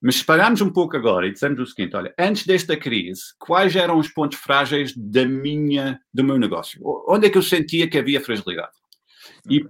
[0.00, 3.74] Mas se pararmos um pouco agora e dizemos o seguinte: olha, antes desta crise, quais
[3.74, 6.78] eram os pontos frágeis da minha, do meu negócio?
[7.08, 8.76] Onde é que eu sentia que havia fragilidade?
[9.48, 9.64] E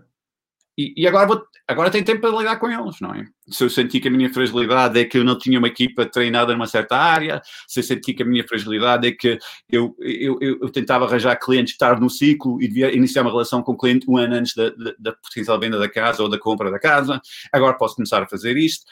[0.76, 3.24] e, e, agora, vou, agora tenho tempo para lidar com eles, não é?
[3.48, 6.52] Se eu senti que a minha fragilidade é que eu não tinha uma equipa treinada
[6.52, 9.38] numa certa área, se eu senti que a minha fragilidade é que
[9.70, 13.62] eu, eu, eu, eu tentava arranjar clientes tarde no ciclo e devia iniciar uma relação
[13.62, 16.38] com o cliente um ano antes da, da, da potencial venda da casa ou da
[16.38, 18.84] compra da casa, agora posso começar a fazer isto.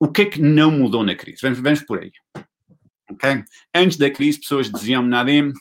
[0.00, 1.38] O que é que não mudou na crise?
[1.42, 2.10] Vamos, vamos por aí.
[3.12, 3.44] Okay?
[3.72, 5.52] Antes da crise, pessoas diziam-me, Nadim,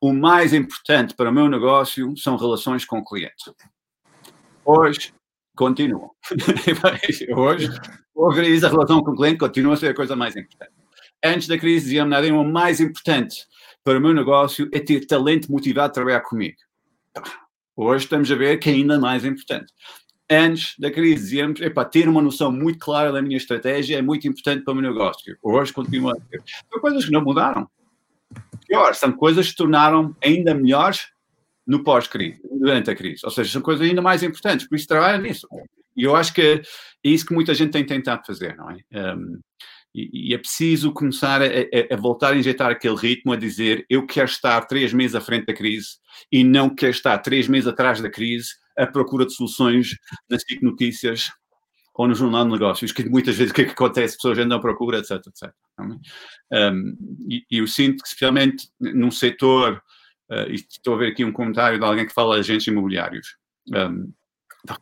[0.00, 3.52] o mais importante para o meu negócio são relações com o cliente.
[4.66, 5.14] Hoje,
[5.56, 6.10] continuam.
[7.36, 7.68] hoje,
[8.12, 10.72] hoje, a relação com o cliente continua a ser a coisa mais importante.
[11.24, 13.46] Antes da crise, dizia-me nada, o mais importante
[13.84, 16.56] para o meu negócio é ter talento motivado a trabalhar comigo.
[17.76, 19.72] Hoje estamos a ver que é ainda mais importante.
[20.28, 24.26] Antes da crise, dizíamos, para ter uma noção muito clara da minha estratégia é muito
[24.26, 25.38] importante para o meu negócio.
[25.40, 26.42] Hoje continua a ser.
[26.68, 27.70] São coisas que não mudaram.
[28.66, 31.06] Pior, são coisas que se tornaram ainda melhores
[31.66, 33.22] no pós-crise, durante a crise.
[33.24, 35.48] Ou seja, são coisas ainda mais importantes, por isso trabalha nisso.
[35.96, 36.62] E eu acho que é
[37.02, 38.76] isso que muita gente tem tentado fazer, não é?
[38.92, 39.40] Um,
[39.94, 43.86] e, e, é preciso começar a, a, a, voltar a injetar aquele ritmo, a dizer
[43.88, 45.88] eu quero estar três meses à frente da crise
[46.30, 49.96] e não quero estar três meses atrás da crise à procura de soluções
[50.28, 51.30] nas Notícias
[51.94, 54.16] ou no Jornal de Negócios, que muitas vezes o que, é que acontece?
[54.16, 55.50] Pessoas andam à procura, etc, etc.
[56.52, 56.94] Um,
[57.26, 59.82] e, e eu sinto que, especialmente num setor
[60.30, 63.36] Uh, estou a ver aqui um comentário de alguém que fala de agentes imobiliários.
[63.74, 64.12] Um,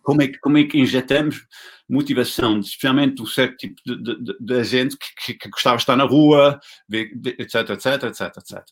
[0.03, 1.47] como é, que, como é que injetamos
[1.89, 6.05] motivação, especialmente do certo tipo de, de, de, que, que, que, gostava de estar na
[6.05, 6.59] rua,
[6.91, 8.63] etc, etc, etc, etc.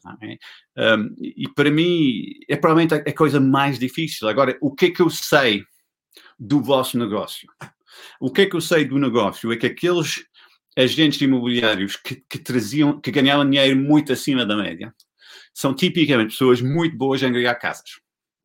[0.78, 4.28] Um, e para mim é provavelmente a, a coisa mais difícil.
[4.28, 5.62] Agora, o que é que eu sei
[6.38, 7.48] do vosso negócio?
[8.18, 9.52] O que é que eu sei do negócio?
[9.52, 10.24] É que aqueles
[10.76, 14.94] agentes imobiliários que, que traziam, que ganhavam dinheiro muito acima da média,
[15.54, 18.00] são tipicamente pessoas muito boas em ganhar casas.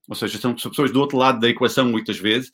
[0.07, 2.49] Ou seja, são pessoas do outro lado da equação muitas vezes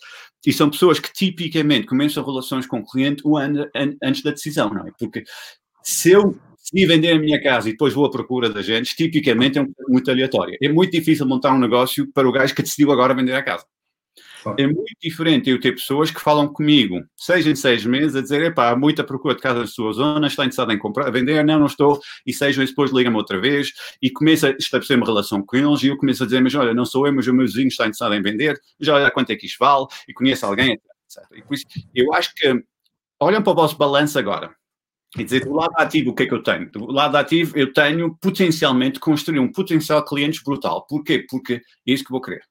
[0.46, 3.68] e são pessoas que tipicamente começam relações com o cliente um ano
[4.02, 4.92] antes da decisão, não é?
[4.98, 5.24] Porque
[5.84, 9.60] se eu decidi vender a minha casa e depois vou à procura de agentes, tipicamente
[9.60, 10.58] é muito aleatório.
[10.62, 13.66] É muito difícil montar um negócio para o gajo que decidiu agora vender a casa.
[14.58, 18.42] É muito diferente eu ter pessoas que falam comigo seis em seis meses a dizer:
[18.42, 21.60] epá, há muita procura de casa na sua zona, está interessado em comprar, vender, não,
[21.60, 25.42] não estou, e seis meses depois liga-me outra vez e começa a estabelecer uma relação
[25.42, 27.46] com eles e eu começo a dizer: mas olha, não sou eu, mas o meu
[27.46, 30.74] vizinho está interessado em vender, já olha quanto é que isto vale e conhece alguém,
[30.74, 31.24] etc.
[31.36, 32.64] E por isso, eu acho que
[33.20, 34.54] olham para o vosso balanço agora.
[35.18, 36.72] E dizer, do lado ativo, o que é que eu tenho?
[36.72, 40.88] Do lado ativo, eu tenho potencialmente construir um potencial de clientes brutal.
[40.88, 41.24] Porquê?
[41.30, 42.42] Porque é isso que vou querer.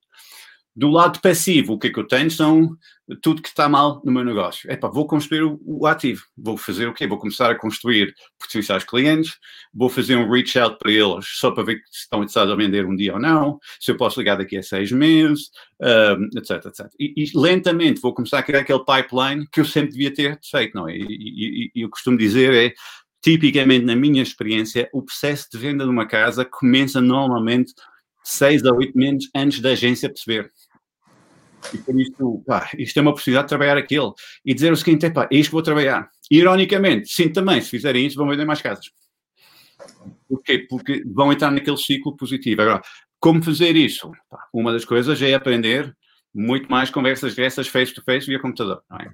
[0.75, 2.77] Do lado passivo, o que é que eu tenho são
[3.21, 4.71] tudo que está mal no meu negócio.
[4.71, 6.25] Epá, vou construir o, o, ativo.
[6.37, 7.07] Vou fazer o quê?
[7.07, 9.37] Vou começar a construir potenciais clientes,
[9.75, 12.87] vou fazer um reach out para eles só para ver se estão interessados a vender
[12.87, 16.87] um dia ou não, se eu posso ligar daqui a seis meses, um, etc, etc.
[16.99, 20.75] E, e, lentamente vou começar a criar aquele pipeline que eu sempre devia ter feito,
[20.75, 20.97] não é?
[20.97, 22.73] E, e, e eu costumo dizer é,
[23.23, 27.73] tipicamente na minha experiência, o processo de venda de uma casa começa normalmente
[28.23, 30.51] seis a oito meses antes da agência perceber.
[31.73, 34.15] E por isso, pá, isto é uma oportunidade de trabalhar aquilo.
[34.45, 36.09] E dizer o seguinte, é pá, é isto que vou trabalhar.
[36.31, 38.87] Ironicamente, sim, também, se fizerem isso, vão vender mais casas.
[40.29, 40.67] Porquê?
[40.69, 42.63] Porque vão entrar naquele ciclo positivo.
[42.63, 42.83] Agora,
[43.21, 44.11] como fazer isso?
[44.29, 45.95] Pá, uma das coisas é aprender
[46.35, 49.13] muito mais conversas dessas face-to-face via computador, não é?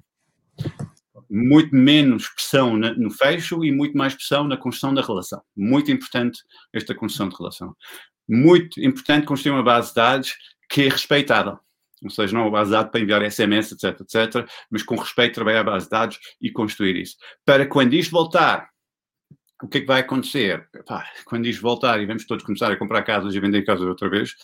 [1.31, 5.43] Muito menos pressão no fecho e muito mais pressão na construção da relação.
[5.57, 6.41] Muito importante
[6.73, 7.75] esta construção de relação
[8.29, 10.37] muito importante construir uma base de dados
[10.69, 11.59] que é respeitada.
[12.03, 15.35] Ou seja, não uma base de dados para enviar SMS, etc, etc, mas com respeito
[15.35, 17.17] trabalhar a base de dados e construir isso.
[17.45, 18.69] Para quando isto voltar,
[19.63, 20.69] o que é que vai acontecer?
[20.87, 24.09] Pá, quando isto voltar e vamos todos começar a comprar casas e vender casas outra
[24.09, 24.35] vez,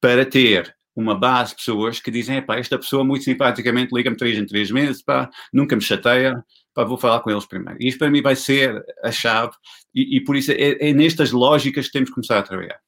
[0.00, 4.36] para ter uma base de pessoas que dizem, pá, esta pessoa muito simpaticamente liga-me três
[4.36, 7.80] em três meses, pá, nunca me chateia, pá, vou falar com eles primeiro.
[7.80, 9.52] E isto para mim vai ser a chave
[9.94, 12.80] e, e por isso é, é nestas lógicas que temos que começar a trabalhar.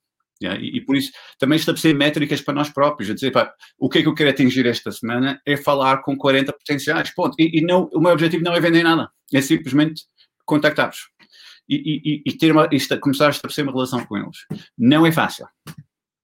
[0.42, 3.88] Yeah, e, e, por isso também estabelecer métricas para nós próprios, a dizer, pá, o
[3.88, 7.36] que é que eu quero atingir esta semana é falar com 40 potenciais, ponto.
[7.38, 10.02] E, e não, o meu objetivo não é vender nada, é simplesmente
[10.46, 11.10] contactar-os
[11.68, 12.68] e, e, ter uma,
[13.00, 14.38] começar a estabelecer uma relação com eles.
[14.76, 15.46] Não é fácil,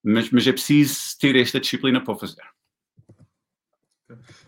[0.03, 2.43] mas, mas é preciso ter esta disciplina para o fazer.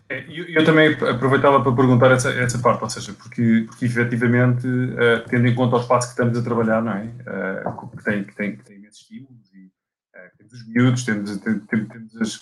[0.08, 4.66] É, eu, eu, também aproveitava para perguntar essa, essa parte, ou seja, porque, porque efetivamente,
[4.66, 7.04] uh, tendo em conta o espaço que estamos a trabalhar, não é?
[7.04, 11.36] Uh, que, tem, que, tem, que tem imensos estímulos e uh, temos os miúdos, temos,
[11.38, 12.40] temos, temos as,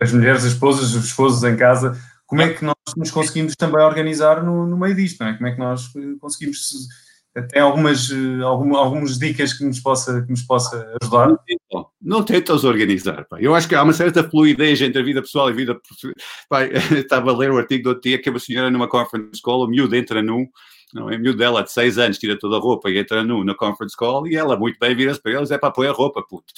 [0.00, 2.00] as, mulheres, as esposas, os esposos em casa.
[2.24, 5.34] Como é que nós nos conseguimos também organizar no, no meio disto, não é?
[5.34, 6.88] Como é que nós conseguimos
[7.40, 11.34] tem algumas, eh, algumas, algumas dicas que nos possa, que nos possa ajudar?
[12.00, 13.24] Não tentam organizar.
[13.24, 13.40] Pá.
[13.40, 16.14] Eu acho que há uma certa fluidez entre a vida pessoal e a vida profissional.
[16.98, 19.66] Estava a ler o artigo do outro dia que uma senhora numa conference call, o
[19.66, 20.46] miúdo entra nu,
[20.92, 21.16] não é?
[21.16, 24.26] miúdo dela de 6 anos, tira toda a roupa e entra nu na conference call
[24.26, 26.52] e ela muito bem vira-se para eles, é para pôr a roupa, puto.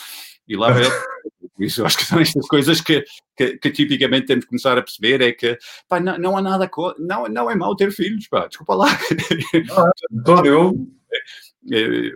[0.48, 0.82] E lá vai
[1.58, 3.04] Isso, eu acho que são estas coisas que,
[3.36, 5.56] que, que, tipicamente temos que começar a perceber, é que,
[5.88, 8.86] pá, não, não há nada, não, não é mau ter filhos, pá, desculpa lá.
[10.10, 10.88] Não, eu...
[11.72, 12.10] É,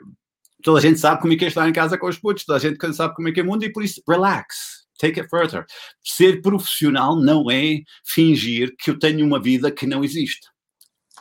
[0.63, 2.59] toda a gente sabe como é que é estar em casa com os putos, toda
[2.59, 5.31] a gente sabe como é que é o mundo e por isso, relax, take it
[5.31, 5.65] further.
[6.03, 10.49] Ser profissional não é fingir que eu tenho uma vida que não existe.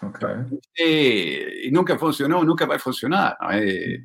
[0.02, 0.28] Ok.
[0.80, 3.38] É, e nunca funcionou, nunca vai funcionar.
[3.52, 3.98] É,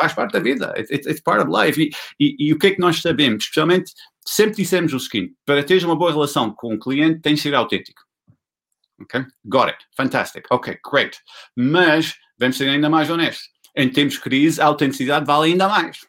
[0.00, 1.80] faz parte da vida, it's, it's part of life.
[1.80, 3.44] E, e, e, o que é que nós sabemos?
[3.44, 3.92] Especialmente,
[4.24, 7.54] sempre dissemos o seguinte: para teres uma boa relação com o cliente, tens de ser
[7.54, 8.02] autêntico.
[9.00, 9.24] Ok?
[9.44, 9.78] Got it.
[9.96, 10.44] Fantastic.
[10.50, 11.18] Ok, great.
[11.56, 13.48] Mas vamos ser ainda mais honestos.
[13.76, 16.00] Em tempos de crise, a autenticidade vale ainda mais.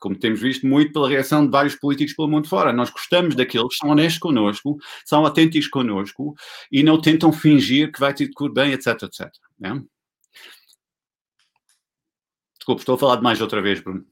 [0.00, 2.74] Como temos visto muito pela reação de vários políticos pelo mundo fora.
[2.74, 6.34] Nós gostamos daqueles que são honestos connosco, são autênticos connosco
[6.70, 9.30] e não tentam fingir que vai tudo bem, etc, etc.
[9.58, 9.82] Né?
[12.64, 14.06] Desculpe, estou a falar demais outra vez, Bruno.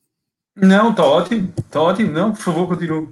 [0.54, 2.12] Não, está ótimo, está ótimo.
[2.12, 3.08] Não, por favor, continue.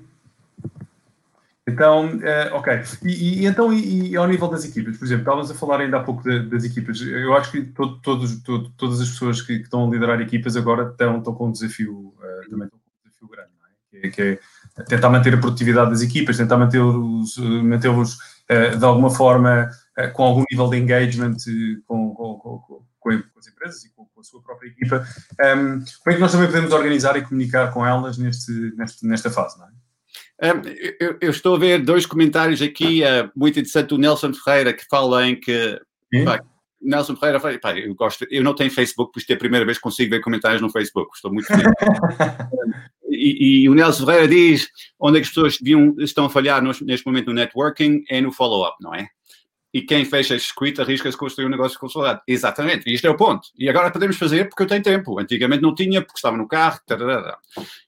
[1.67, 2.83] Então, uh, ok.
[3.03, 5.97] E, e então, e, e, ao nível das equipas, por exemplo, estávamos a falar ainda
[5.97, 7.01] há pouco de, das equipas.
[7.01, 10.59] Eu acho que todo, todos, todo, todas as pessoas que, que, estão a liderar equipas
[10.59, 13.51] agora estão, estão com um desafio, uh, também estão com um desafio grande,
[13.95, 13.99] é?
[14.01, 18.85] Que, é, que é tentar manter a produtividade das equipas, tentar mantê-los mantê uh, de
[18.85, 19.71] alguma forma
[20.13, 21.37] com algum nível de engagement
[21.87, 25.05] com, com, com, com, as empresas e com, a sua própria equipa.
[25.41, 29.31] Um, como é que nós também podemos organizar e comunicar com elas neste, neste nesta
[29.31, 29.71] fase, não é?
[30.43, 30.63] Um,
[30.99, 34.85] eu, eu, estou a ver dois comentários aqui, uh, muito interessante, o Nelson Ferreira, que
[34.89, 35.79] fala em que.
[36.25, 36.41] Pá,
[36.81, 39.77] Nelson Ferreira, pá, eu gosto, eu não tenho Facebook, por isto é a primeira vez
[39.77, 41.67] que consigo ver comentários no Facebook, estou muito feliz.
[43.11, 46.63] e, e, o Nelson Ferreira diz onde é que as pessoas deviam, estão a falhar
[46.63, 49.09] neste momento no networking é no follow-up, não é?
[49.73, 52.21] E quem fecha esse circuito arrisca-se construir um negócio consolidado.
[52.27, 53.49] Exatamente, e isto é o ponto.
[53.57, 55.19] E agora podemos fazer porque eu tenho tempo.
[55.19, 56.81] Antigamente não tinha, porque estava no carro.
[56.87, 57.39] Tararara.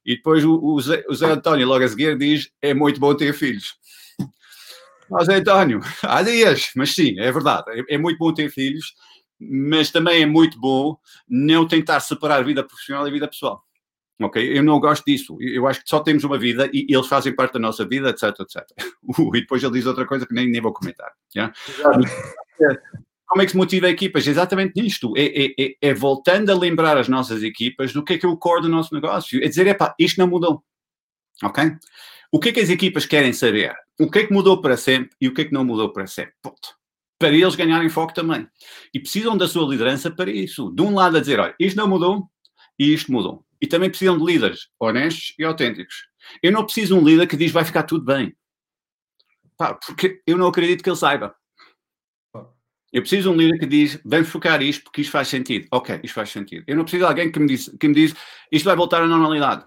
[0.04, 3.14] E depois o, o, Zé, o Zé António, logo a seguir, diz: é muito bom
[3.14, 3.74] ter filhos.
[5.10, 7.64] Mas António, há dias, mas sim, é verdade.
[7.68, 8.94] É, é muito bom ter filhos,
[9.38, 10.96] mas também é muito bom
[11.28, 13.62] não tentar separar vida profissional e vida pessoal.
[14.24, 14.58] Ok?
[14.58, 15.36] Eu não gosto disso.
[15.40, 18.34] Eu acho que só temos uma vida e eles fazem parte da nossa vida, etc,
[18.40, 18.62] etc.
[19.18, 21.10] Uh, e depois ele diz outra coisa que nem, nem vou comentar.
[21.34, 21.52] Yeah?
[23.26, 24.26] Como é que se motiva a equipas?
[24.26, 25.12] Exatamente nisto.
[25.16, 28.28] É, é, é, é, voltando a lembrar as nossas equipas do que é que é
[28.28, 29.42] o core do nosso negócio.
[29.42, 30.62] É dizer, epá, isto não mudou.
[31.42, 31.64] Ok?
[32.30, 33.74] O que é que as equipas querem saber?
[33.98, 36.06] O que é que mudou para sempre e o que é que não mudou para
[36.06, 36.34] sempre?
[36.42, 36.76] Ponto.
[37.18, 38.46] Para eles ganharem foco também.
[38.92, 40.70] E precisam da sua liderança para isso.
[40.70, 42.28] De um lado a dizer, olha, isto não mudou
[42.78, 43.44] e isto mudou.
[43.62, 46.08] E também precisam de líderes honestos e autênticos.
[46.42, 48.34] Eu não preciso de um líder que diz vai ficar tudo bem.
[49.56, 51.32] Pá, porque eu não acredito que ele saiba.
[52.92, 55.66] Eu preciso de um líder que diz vamos focar isto porque isto faz sentido.
[55.70, 56.64] Ok, isto faz sentido.
[56.66, 58.14] Eu não preciso de alguém que me diz, que me diz
[58.50, 59.64] isto vai voltar à normalidade.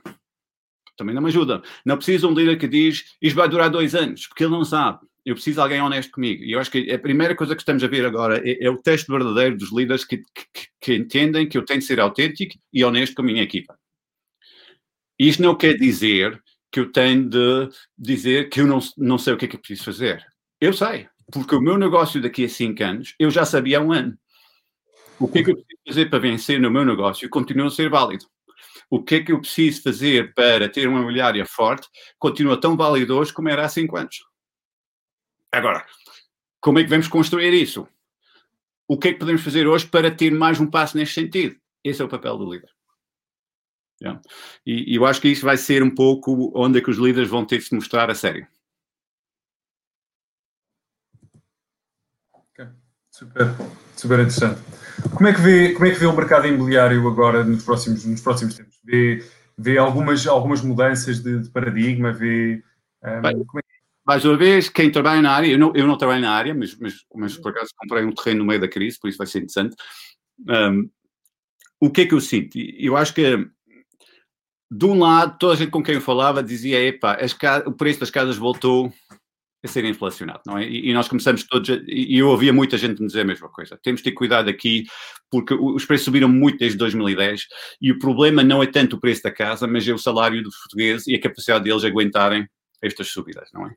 [0.98, 1.62] Também não me ajuda.
[1.86, 4.64] Não preciso de um líder que diz isto vai durar dois anos, porque ele não
[4.64, 5.00] sabe.
[5.26, 6.44] Eu preciso de alguém honesto comigo.
[6.44, 8.78] E eu acho que a primeira coisa que estamos a ver agora é, é o
[8.78, 12.86] teste verdadeiro dos líderes que, que, que entendem que eu tenho de ser autêntico e
[12.86, 13.75] honesto com a minha equipa.
[15.18, 19.38] Isto não quer dizer que eu tenho de dizer que eu não, não sei o
[19.38, 20.26] que é que eu preciso fazer.
[20.60, 23.92] Eu sei, porque o meu negócio daqui a cinco anos, eu já sabia há um
[23.92, 24.18] ano.
[25.20, 27.90] O que é que eu preciso fazer para vencer no meu negócio continua a ser
[27.90, 28.26] válido.
[28.90, 31.88] O que é que eu preciso fazer para ter uma imobiliária forte
[32.20, 34.18] continua tão válido hoje como era há cinco anos.
[35.52, 35.86] Agora,
[36.60, 37.88] como é que vamos construir isso?
[38.88, 41.56] O que é que podemos fazer hoje para ter mais um passo neste sentido?
[41.84, 42.75] Esse é o papel do líder.
[44.02, 44.22] Yeah.
[44.66, 47.30] E, e, eu acho que isso vai ser um pouco onde é que os líderes
[47.30, 48.46] vão ter de se mostrar a sério.
[52.52, 52.68] Okay.
[53.10, 53.56] Super,
[53.96, 54.62] super interessante.
[55.14, 58.22] Como é, que vê, como é que vê o mercado imobiliário agora nos próximos, nos
[58.22, 58.78] próximos tempos?
[58.84, 59.26] Vê,
[59.58, 62.12] vê algumas, algumas mudanças de, de paradigma?
[62.12, 62.62] Vê,
[63.04, 63.76] um, Bem, é que...
[64.06, 66.78] Mais uma vez, quem trabalha na área, eu não, eu não trabalho na área, mas,
[66.78, 69.40] mas, mas por acaso comprei um terreno no meio da crise, por isso vai ser
[69.40, 69.76] interessante.
[70.48, 70.88] Um,
[71.80, 72.56] o que é que eu sinto?
[72.56, 73.50] Eu acho que
[74.72, 77.18] de um lado, toda a gente com quem eu falava dizia: epá,
[77.66, 78.92] o preço das casas voltou
[79.64, 80.68] a ser inflacionado, não é?
[80.68, 83.80] E, nós começamos todos, a, e eu ouvia muita gente me dizer a mesma coisa.
[83.82, 84.86] Temos de ter cuidado aqui,
[85.30, 87.48] porque os preços subiram muito desde 2010
[87.82, 90.56] e o problema não é tanto o preço da casa, mas é o salário dos
[90.56, 92.48] portugueses e a capacidade deles aguentarem
[92.82, 93.74] estas subidas, não é?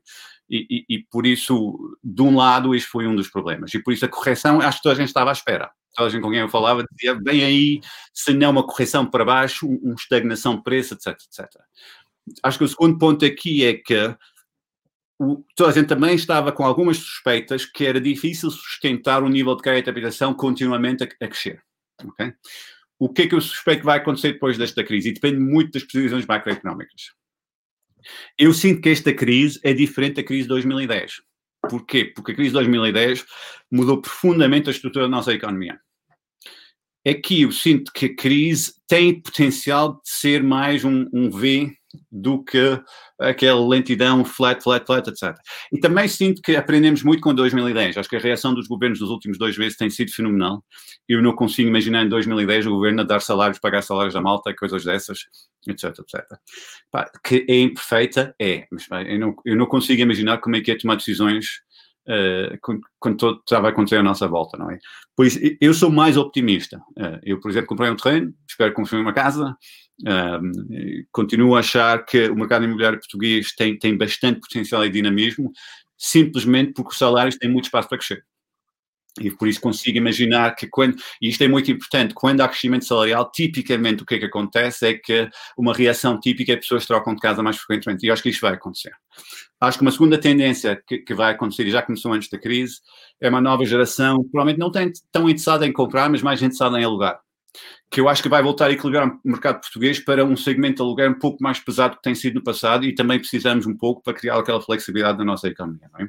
[0.49, 3.73] E, e, e, por isso, de um lado, isto foi um dos problemas.
[3.73, 6.11] E por isso a correção, acho que toda a gente estava à espera toda a
[6.11, 7.81] gente com quem eu falava dizia, bem aí,
[8.13, 11.47] se não uma correção para baixo, uma estagnação de preço, etc, etc.
[12.43, 14.15] Acho que o segundo ponto aqui é que
[15.19, 19.55] o, toda a gente também estava com algumas suspeitas que era difícil sustentar o nível
[19.55, 21.61] de crédito de habitação continuamente a, a crescer.
[22.97, 25.09] O que é que eu suspeito que vai acontecer depois desta crise?
[25.09, 27.11] E depende muito das previsões macroeconómicas.
[28.37, 31.21] Eu sinto que esta crise é diferente da crise de 2010.
[31.67, 32.05] Porquê?
[32.05, 33.25] Porque a crise de 2010
[33.71, 35.79] mudou profundamente a estrutura da nossa economia.
[37.07, 41.78] Aqui eu sinto que a crise tem potencial de ser mais um, um V
[42.11, 42.81] do que
[43.19, 45.35] aquela lentidão flat, flat, flat, etc.
[45.71, 47.97] E também sinto que aprendemos muito com 2010.
[47.97, 50.63] Acho que a reação dos governos dos últimos dois meses tem sido fenomenal.
[51.07, 54.53] Eu não consigo imaginar em 2010 o governo a dar salários, pagar salários da malta,
[54.55, 55.25] coisas dessas,
[55.67, 56.25] etc, etc.
[57.23, 58.67] Que é imperfeita, é.
[58.71, 61.61] Mas eu, não, eu não consigo imaginar como é que é tomar decisões
[62.09, 64.79] Uh, quando, quando estava a acontecer à nossa volta, não é?
[65.15, 66.77] Por isso, eu sou mais optimista.
[66.97, 69.55] Uh, eu, por exemplo, comprei um terreno, espero construir uma casa,
[71.11, 75.51] continuo a achar que o mercado imobiliário português tem, tem bastante potencial e dinamismo,
[75.97, 78.23] simplesmente porque os salários têm muito espaço para crescer.
[79.19, 82.85] E por isso consigo imaginar que quando, e isto é muito importante, quando há crescimento
[82.85, 86.85] salarial, tipicamente o que é que acontece é que uma reação típica é que pessoas
[86.85, 88.05] trocam de casa mais frequentemente.
[88.05, 88.91] E acho que isto vai acontecer.
[89.59, 92.77] Acho que uma segunda tendência que, que vai acontecer, e já começou antes da crise,
[93.19, 96.83] é uma nova geração, provavelmente não tem tão interessada em comprar, mas mais interessada em
[96.83, 97.19] alugar.
[97.91, 100.81] que eu acho que vai voltar a equilibrar o mercado português para um segmento de
[100.83, 104.03] aluguer um pouco mais pesado que tem sido no passado e também precisamos um pouco
[104.03, 106.05] para criar aquela flexibilidade na nossa economia, é?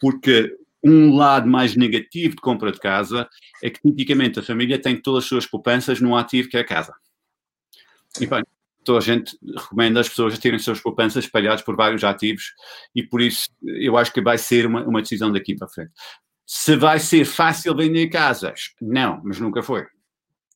[0.00, 0.52] Porque
[0.86, 3.28] um lado mais negativo de compra de casa
[3.62, 6.64] é que tipicamente a família tem todas as suas poupanças num ativo que é a
[6.64, 6.94] casa.
[8.20, 8.42] E bem,
[8.84, 12.54] toda a gente recomenda as pessoas terem suas poupanças espalhadas por vários ativos
[12.94, 15.92] e por isso eu acho que vai ser uma, uma decisão daqui para frente.
[16.46, 18.70] Se vai ser fácil vender casas?
[18.80, 19.84] Não, mas nunca foi.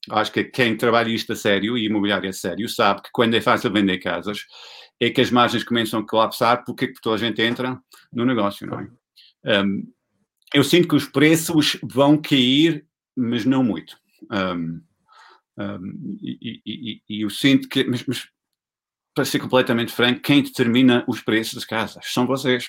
[0.09, 3.41] Acho que quem trabalha isto a sério e imobiliário a sério sabe que quando é
[3.41, 4.47] fácil vender casas
[4.99, 7.78] é que as margens começam a colapsar porque toda a gente entra
[8.12, 9.62] no negócio, não é?
[9.62, 9.93] Um,
[10.53, 12.84] eu sinto que os preços vão cair,
[13.16, 13.96] mas não muito.
[14.30, 14.80] Um,
[15.59, 18.28] um, e, e, e, eu sinto que, mas, mas,
[19.14, 22.68] para ser completamente franco, quem determina os preços das casas são vocês.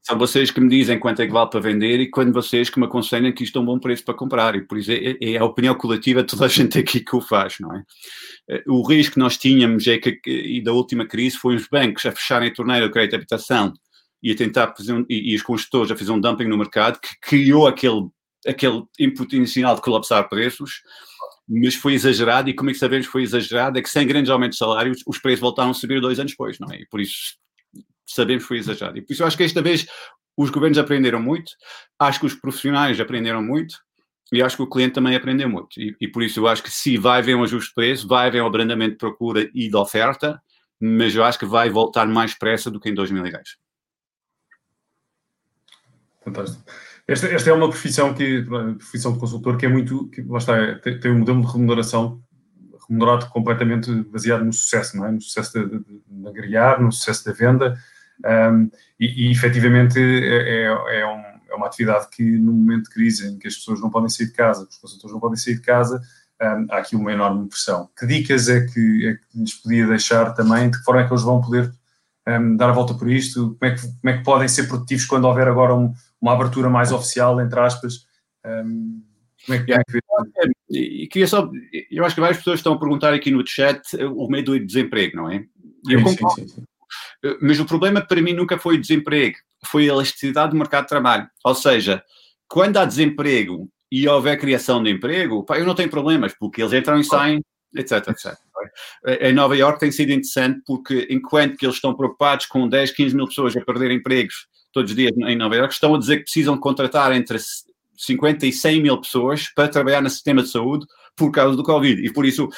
[0.00, 2.78] São vocês que me dizem quanto é que vale para vender e quando vocês que
[2.78, 4.54] me aconselham que isto é um bom preço para comprar.
[4.54, 7.20] E por isso é, é a opinião coletiva de toda a gente aqui que o
[7.20, 7.82] faz, não é?
[8.50, 12.04] Eh, o risco que nós tínhamos é que, e da última crise, foi os bancos
[12.04, 13.72] a fecharem a torneira do crédito de habitação
[14.24, 16.98] e a tentar fazer um, e, e, os construtores a fazer um dumping no mercado
[16.98, 18.08] que criou aquele,
[18.46, 20.80] aquele input inicial de colapsar preços,
[21.46, 22.48] mas foi exagerado.
[22.48, 23.78] E como é que sabemos que foi exagerado?
[23.78, 26.58] É que sem grandes aumentos de salários, os preços voltaram a subir dois anos depois,
[26.58, 26.80] não é?
[26.80, 27.36] E por isso
[28.06, 28.96] sabemos que foi exagerado.
[28.96, 29.86] E por isso eu acho que esta vez
[30.38, 31.52] os governos aprenderam muito,
[31.98, 33.76] acho que os profissionais aprenderam muito
[34.32, 35.78] e acho que o cliente também aprendeu muito.
[35.78, 38.28] E, e por isso eu acho que se vai haver um ajuste de preço, vai
[38.28, 40.40] haver um abrandamento de procura e de oferta,
[40.80, 43.63] mas eu acho que vai voltar mais depressa do que em 2010.
[46.24, 46.64] Fantástico.
[47.06, 50.74] Esta, esta é uma profissão que, profissão de consultor que é muito, que, lá está,
[50.76, 52.22] tem, tem um modelo de remuneração
[52.88, 55.12] remunerado completamente baseado no sucesso, não é?
[55.12, 57.76] No sucesso de, de, de agregar, no sucesso da venda
[58.24, 61.20] um, e, e efetivamente é, é, é, um,
[61.50, 64.26] é, uma atividade que no momento de crise em que as pessoas não podem sair
[64.26, 66.00] de casa, os consultores não podem sair de casa,
[66.40, 67.88] um, há aqui uma enorme pressão.
[67.98, 70.70] Que dicas é que, é que lhes podia deixar também?
[70.70, 71.72] De que forma é que eles vão poder
[72.28, 73.56] um, dar a volta por isto?
[73.58, 75.92] Como é, que, como é que podem ser produtivos quando houver agora um,
[76.24, 78.06] uma abertura mais oficial, entre aspas?
[78.46, 79.02] Um,
[79.44, 79.84] como é que, yeah.
[80.38, 81.50] é e queria só,
[81.90, 85.18] eu acho que várias pessoas estão a perguntar aqui no chat o medo do desemprego,
[85.18, 85.44] não é?
[85.86, 86.64] Eu sim, sim, sim,
[87.42, 90.88] Mas o problema para mim nunca foi o desemprego, foi a elasticidade do mercado de
[90.88, 91.28] trabalho.
[91.44, 92.02] Ou seja,
[92.48, 96.72] quando há desemprego e houver criação de emprego, pá, eu não tenho problemas, porque eles
[96.72, 97.44] entram e saem,
[97.76, 98.34] etc, etc.
[99.20, 103.14] Em Nova York tem sido interessante porque enquanto que eles estão preocupados com 10, 15
[103.14, 106.24] mil pessoas a perder empregos todos os dias em Nova York, estão a dizer que
[106.24, 107.38] precisam contratar entre
[107.96, 112.04] 50 e 100 mil pessoas para trabalhar no sistema de saúde por causa do Covid.
[112.04, 112.48] E por isso,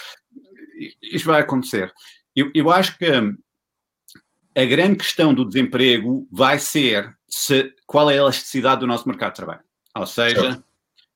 [1.02, 1.92] isto vai acontecer.
[2.34, 8.18] Eu, eu acho que a grande questão do desemprego vai ser se, qual é a
[8.18, 9.60] elasticidade do nosso mercado de trabalho.
[9.94, 10.64] Ou seja,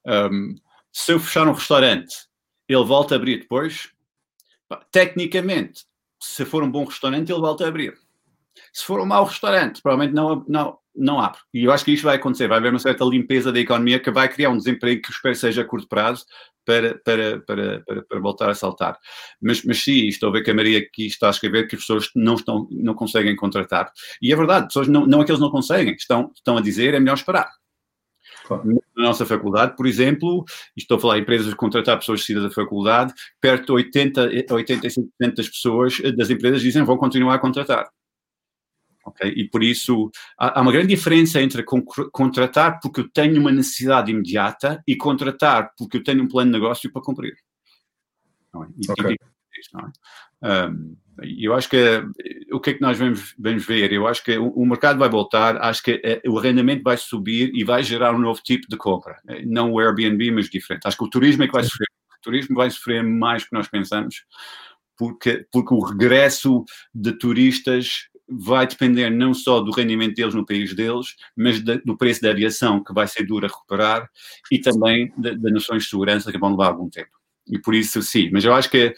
[0.06, 0.54] um,
[0.92, 2.14] se eu fechar um restaurante,
[2.68, 3.90] ele volta a abrir depois.
[4.92, 5.84] Tecnicamente,
[6.20, 7.98] se for um bom restaurante, ele volta a abrir.
[8.72, 11.40] Se for um mau restaurante, provavelmente não, não, não abre.
[11.52, 12.48] E eu acho que isto vai acontecer.
[12.48, 15.62] Vai haver uma certa limpeza da economia que vai criar um desemprego que espero seja
[15.62, 16.24] a curto prazo
[16.64, 18.98] para, para, para, para, para voltar a saltar.
[19.40, 21.82] Mas, mas sim, estou a ver que a Maria aqui está a escrever que as
[21.82, 23.90] pessoas não, estão, não conseguem contratar.
[24.20, 26.94] E é verdade, pessoas não, não é que eles não conseguem, estão, estão a dizer
[26.94, 27.50] é melhor esperar.
[28.46, 28.64] Claro.
[28.96, 30.44] Na nossa faculdade, por exemplo,
[30.76, 34.28] estou a falar de empresas de contratar pessoas saídas da faculdade, perto de 80 a
[34.28, 37.88] 85% das pessoas das empresas dizem vão continuar a contratar.
[39.10, 39.32] Okay?
[39.36, 41.64] E por isso há, há, uma grande diferença entre
[42.12, 46.58] contratar porque eu tenho uma necessidade imediata e contratar porque eu tenho um plano de
[46.58, 47.36] negócio para cumprir.
[48.52, 48.68] Não é?
[48.76, 49.14] E, okay.
[49.14, 50.68] é?
[50.68, 51.76] Um, eu acho que
[52.50, 53.92] o que é que nós vamos, vamos ver?
[53.92, 57.50] Eu acho que o, o mercado vai voltar, acho que eh, o arrendamento vai subir
[57.54, 59.20] e vai gerar um novo tipo de compra.
[59.28, 60.86] Eh, não o Airbnb, mas diferente.
[60.86, 61.88] Acho que o turismo é que vai sofrer.
[62.18, 64.24] O turismo vai sofrer mais do que nós pensamos,
[64.96, 70.74] porque, porque o regresso de turistas vai depender não só do rendimento deles no país
[70.74, 74.08] deles, mas do preço da aviação, que vai ser duro a recuperar,
[74.50, 77.10] e também das noções de segurança que vão levar algum tempo.
[77.46, 78.94] E por isso, sim, mas eu acho que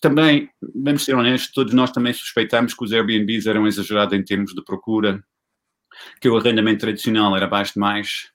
[0.00, 4.54] também, vamos ser honestos, todos nós também suspeitamos que os Airbnbs eram exagerados em termos
[4.54, 5.22] de procura,
[6.20, 8.30] que o arrendamento tradicional era baixo demais.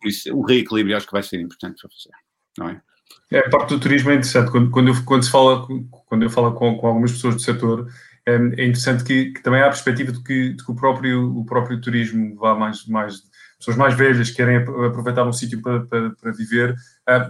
[0.00, 2.16] Por isso, o reequilíbrio acho que vai ser importante para fazer,
[2.58, 2.82] não é?
[3.30, 4.50] É, a parte do turismo é interessante.
[4.50, 5.66] Quando, quando, eu, quando se fala,
[6.06, 7.88] quando eu falo com, com algumas pessoas do setor,
[8.26, 11.38] é, é interessante que, que, também há a perspectiva de que, de que, o, próprio,
[11.38, 13.22] o próprio turismo vá mais, mais
[13.56, 16.74] pessoas mais velhas querem aproveitar um sítio para, para, para, viver,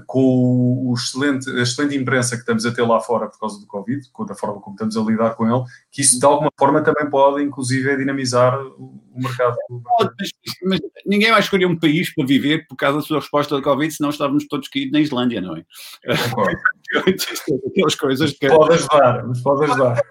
[0.06, 3.66] com o excelente, a excelente imprensa que estamos a ter lá fora por causa do
[3.66, 6.82] Covid, com a forma como estamos a lidar com ele, que isso de alguma forma
[6.82, 9.54] também pode, inclusive, dinamizar o, o mercado.
[9.68, 10.30] Pode, mas,
[10.64, 13.92] mas, ninguém vai escolher um país para viver por causa da sua resposta ao Covid,
[13.92, 15.64] senão estávamos todos caídos na Islândia, não é?
[16.30, 16.58] Concordo.
[17.68, 18.48] Aquelas coisas que.
[18.48, 20.02] Pode ajudar, mas pode ajudar.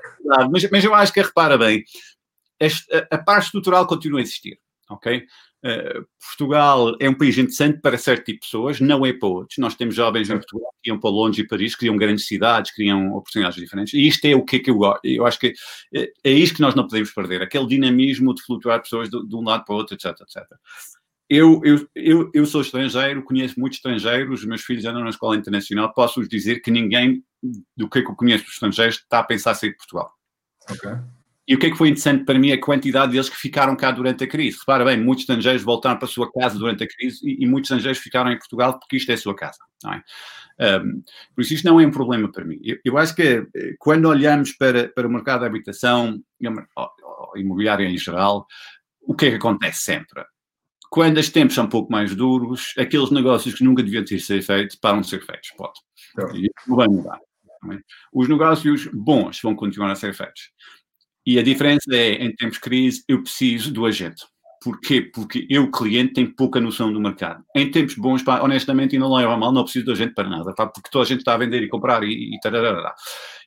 [0.52, 1.84] Mas, mas eu acho que, repara bem,
[2.62, 4.60] a, a parte estrutural continua a existir,
[4.90, 5.26] ok?
[5.66, 9.58] Uh, Portugal é um país interessante para certo tipo de pessoas, não é para outros.
[9.58, 13.16] Nós temos jovens em Portugal que iam para Londres e Paris, criam grandes cidades, criam
[13.16, 13.94] oportunidades diferentes.
[13.96, 15.04] E isto é o que é que eu gosto.
[15.04, 15.54] Eu acho que
[15.96, 19.36] é, é isto que nós não podemos perder, aquele dinamismo de flutuar pessoas de, de
[19.36, 20.44] um lado para o outro, etc, etc.
[21.28, 25.36] Eu, eu, eu, eu sou estrangeiro, conheço muitos estrangeiros, os meus filhos andam na escola
[25.36, 27.24] internacional, posso-vos dizer que ninguém
[27.76, 30.12] do que, é que eu conheço dos estrangeiros está a pensar sair de Portugal.
[30.70, 30.92] Ok.
[31.48, 33.76] E o que é que foi interessante para mim é a quantidade deles que ficaram
[33.76, 34.58] cá durante a crise.
[34.60, 37.70] Repara bem, muitos estrangeiros voltaram para a sua casa durante a crise e, e muitos
[37.70, 39.60] estrangeiros ficaram em Portugal porque isto é a sua casa.
[39.84, 40.04] Não é?
[40.58, 41.04] Um,
[41.36, 42.60] por isso, isto não é um problema para mim.
[42.64, 46.20] Eu, eu, acho que eh, quando olhamos para, para o mercado de habitação,
[47.36, 48.48] imobiliário em geral,
[49.02, 50.24] o que é que acontece sempre?
[50.90, 54.42] Quando os tempos são um pouco mais duros, aqueles negócios que nunca deviam ter sido
[54.42, 55.52] feitos param de ser feitos.
[55.58, 55.80] Pode.
[56.34, 57.20] E isso vai mudar.
[57.72, 57.80] É?
[58.14, 60.52] Os negócios bons vão continuar a ser feitos.
[61.26, 64.24] E a diferença é, em tempos de crise, eu preciso do agente.
[64.66, 65.00] Porquê?
[65.00, 67.44] Porque eu, cliente, tenho pouca noção do mercado.
[67.56, 70.56] Em tempos bons, pá, honestamente, e não leva mal, não preciso do agente para nada,
[70.56, 72.92] pá, porque toda a gente está a vender e comprar e, e tararara.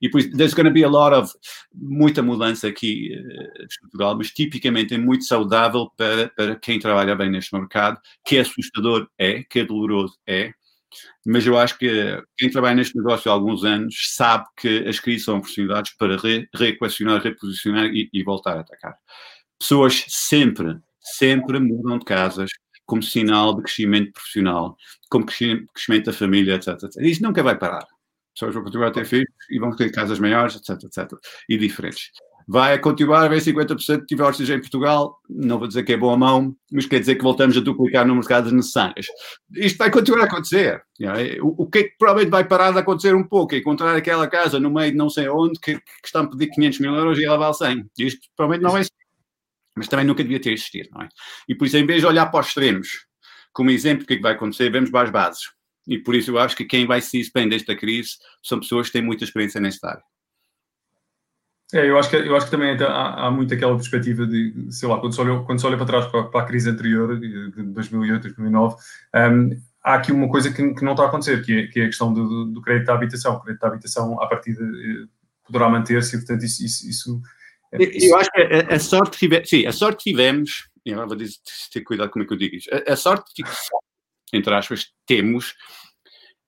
[0.01, 1.33] E isso, there's going to be a lot of,
[1.75, 7.31] muita mudança aqui uh, estrutural, mas tipicamente é muito saudável para, para quem trabalha bem
[7.31, 10.53] neste mercado, que é assustador, é, que é doloroso, é,
[11.27, 15.25] mas eu acho que quem trabalha neste negócio há alguns anos sabe que as crises
[15.25, 18.97] são oportunidades para re, reequacionar, reposicionar e, e, voltar a atacar.
[19.59, 22.51] Pessoas sempre, sempre mudam de casas
[22.87, 24.77] como sinal de crescimento profissional,
[25.11, 26.69] como crescimento da família, etc.
[26.69, 27.03] etc.
[27.03, 27.87] Isso nunca vai parar.
[28.35, 31.13] Pessoas vão continuar a ter filhos e vão ter casas maiores, etc, etc.
[31.49, 32.11] E diferentes
[32.49, 35.21] vai continuar a haver 50% de divórcios em Portugal.
[35.29, 38.09] Não vou dizer que é boa mão, mas quer dizer que voltamos a duplicar o
[38.09, 39.07] número de casas necessárias.
[39.55, 40.83] Isto vai continuar a acontecer.
[41.43, 43.55] O, que é que provavelmente vai parar de acontecer um pouco?
[43.55, 46.49] É encontrar aquela casa no meio de não sei onde que, que estão a pedir
[46.49, 47.91] 500 mil euros e ela vale 100.
[47.99, 48.93] Isto provavelmente não vai ser.
[49.77, 51.09] Mas também nunca devia ter existido, não é?
[51.47, 53.07] E por isso, em vez de olhar para os extremos,
[53.53, 55.43] como exemplo do que, é que vai acontecer, vemos para as bases.
[55.87, 58.95] E por isso eu acho que quem vai se bem desta crise são pessoas que
[58.95, 60.03] têm muita experiência nesta área.
[61.73, 64.89] É, eu acho que, eu acho que também há, há muito aquela perspectiva de, sei
[64.89, 67.51] lá, quando se olha, quando se olha para trás para, para a crise anterior, de
[67.51, 68.77] 2008, 2009,
[69.15, 71.85] um, há aqui uma coisa que, que, não está a acontecer, que é, que é
[71.85, 73.35] a questão do, do crédito à habitação.
[73.35, 75.07] O crédito à habitação, à partida, eh,
[75.45, 76.65] poderá manter-se e, portanto, isso...
[76.65, 77.23] isso, isso,
[77.71, 78.09] isso...
[78.11, 81.17] Eu acho que a, a, sorte que tivemos, sim, a sorte que tivemos, eu vou
[81.17, 81.37] dizer,
[81.71, 83.43] ter cuidado como é que eu digo isto, a, a sorte que,
[84.33, 85.55] entre aspas, temos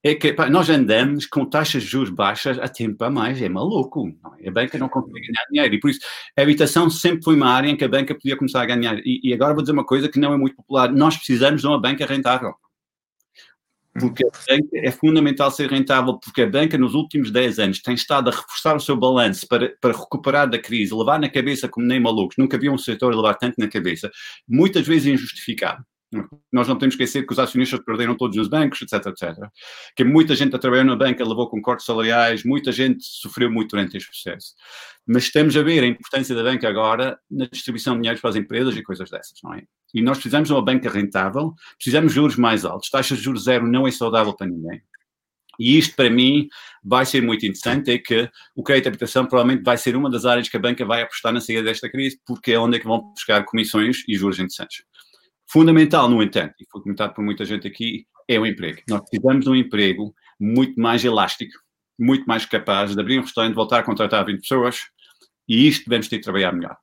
[0.03, 4.09] é que nós andamos com taxas de juros baixas a tempo a mais, é maluco.
[4.41, 4.49] É?
[4.49, 6.01] A banca não consegue ganhar dinheiro e por isso
[6.37, 8.99] a habitação sempre foi uma área em que a banca podia começar a ganhar.
[9.05, 11.67] E, e agora vou dizer uma coisa que não é muito popular: nós precisamos de
[11.67, 12.55] uma banca rentável.
[13.93, 17.95] Porque a banca é fundamental ser rentável, porque a banca nos últimos 10 anos tem
[17.95, 21.87] estado a reforçar o seu balanço para, para recuperar da crise, levar na cabeça como
[21.87, 22.37] nem malucos.
[22.39, 24.11] Nunca havia um setor levar tanto na cabeça,
[24.49, 25.85] muitas vezes injustificado.
[26.53, 29.49] Nós não que esquecer que os acionistas perderam todos os bancos, etc, etc.
[29.95, 33.71] Que muita gente a trabalhar na banca levou com cortes salariais, muita gente sofreu muito
[33.71, 34.55] durante este processo.
[35.07, 38.37] Mas estamos a ver a importância da banca agora na distribuição de dinheiro para as
[38.37, 39.63] empresas e coisas dessas, não é?
[39.95, 42.91] E nós precisamos de uma banca rentável, precisamos de juros mais altos.
[42.91, 44.83] Taxas de juros zero não é saudável para ninguém.
[45.61, 46.49] E isto, para mim,
[46.83, 50.25] vai ser muito interessante, é que o crédito de habitação provavelmente vai ser uma das
[50.25, 52.87] áreas que a banca vai apostar na saída desta crise, porque é onde é que
[52.87, 54.83] vão buscar comissões e juros interessantes.
[55.51, 58.83] Fundamental, no entanto, e foi comentado por muita gente aqui, é o emprego.
[58.89, 61.53] Nós precisamos de um emprego muito mais elástico,
[61.99, 64.83] muito mais capaz de abrir um restaurante, voltar a contratar 20 pessoas,
[65.49, 66.77] e isto devemos ter que trabalhar melhor.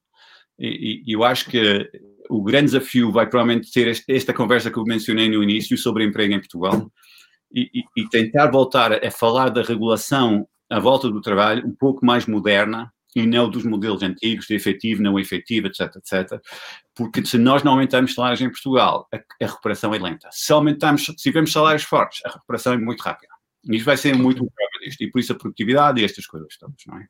[0.60, 1.90] E, e eu acho que
[2.30, 6.04] o grande desafio vai provavelmente ser este, esta conversa que eu mencionei no início sobre
[6.04, 6.92] emprego em Portugal
[7.54, 12.06] e, e, e tentar voltar a falar da regulação à volta do trabalho um pouco
[12.06, 16.40] mais moderna e não dos modelos antigos de efetivo, não efetivo, etc, etc.
[16.94, 20.30] Porque se nós não aumentarmos salários em Portugal, a, a recuperação é lenta.
[20.32, 23.34] Se aumentarmos, se tivermos salários fortes, a recuperação é muito rápida.
[23.64, 25.02] Isto vai ser muito um prova disto.
[25.02, 27.08] E por isso a produtividade e estas coisas todas, não é?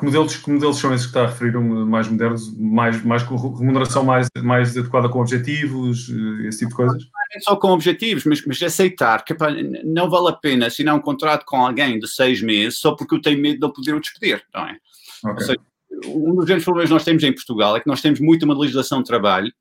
[0.00, 3.36] Que modelos, que modelos são esses que está a referir, mais modernos, mais, mais com
[3.36, 7.02] remuneração mais, mais adequada com objetivos, eh, esse tipo de coisas?
[7.34, 9.50] Não só com objetivos, mas, mas aceitar que pá,
[9.84, 13.20] não vale a pena assinar um contrato com alguém de seis meses só porque eu
[13.20, 14.78] tenho medo de eu poder o despedir, não é?
[15.22, 15.44] Okay.
[15.44, 15.60] Seja,
[16.06, 18.58] um dos grandes problemas que nós temos em Portugal é que nós temos muito uma
[18.58, 19.52] legislação de trabalho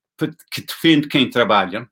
[0.50, 1.86] que defende quem trabalha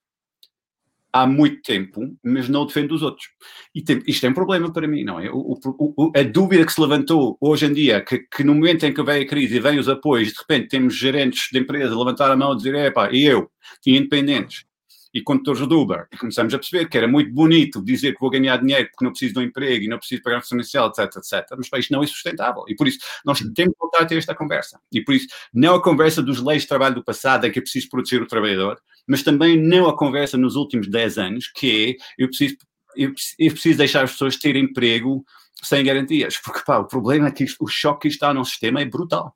[1.12, 3.28] há muito tempo, mas não defende os outros.
[3.74, 5.30] E tem, isto é um problema para mim, não é?
[5.32, 8.94] O, o, a dúvida que se levantou hoje em dia, que, que, no momento em
[8.94, 12.30] que vem a crise e vem os apoios, de repente temos gerentes de empresa levantar
[12.30, 13.50] a mão e dizer, epá, e eu,
[13.86, 14.66] e independentes,
[15.18, 16.08] e condutores do Uber.
[16.14, 19.12] E começamos a perceber que era muito bonito dizer que vou ganhar dinheiro porque não
[19.12, 21.58] preciso de um emprego e não preciso pagar função inicial, etc, etc.
[21.58, 22.64] Mas para isto não é sustentável.
[22.68, 24.80] E por isso nós temos que voltar a ter esta conversa.
[24.94, 27.62] E por isso não a conversa dos leis de trabalho do passado em que é
[27.64, 32.22] preciso proteger o trabalhador, mas também não a conversa nos últimos 10 anos que é
[32.22, 32.56] eu preciso,
[32.96, 35.26] eu, eu preciso deixar as pessoas terem emprego
[35.64, 36.38] sem garantias.
[36.38, 39.36] Porque pá, o problema é que isto, o choque que está no sistema é brutal.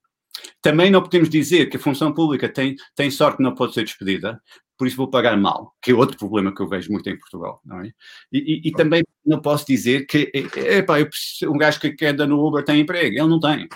[0.62, 4.42] Também não podemos dizer que a função pública tem, tem sorte não pode ser despedida,
[4.82, 7.62] por isso vou pagar mal, que é outro problema que eu vejo muito em Portugal,
[7.64, 7.94] não é?
[8.34, 12.26] E, e, e também não posso dizer que, epá, eu preciso, um gajo que anda
[12.26, 13.70] no Uber tem emprego, ele não tem.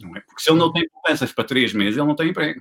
[0.00, 0.20] Não é?
[0.22, 2.60] Porque se ele não tem poupanças para três meses, ele não tem emprego.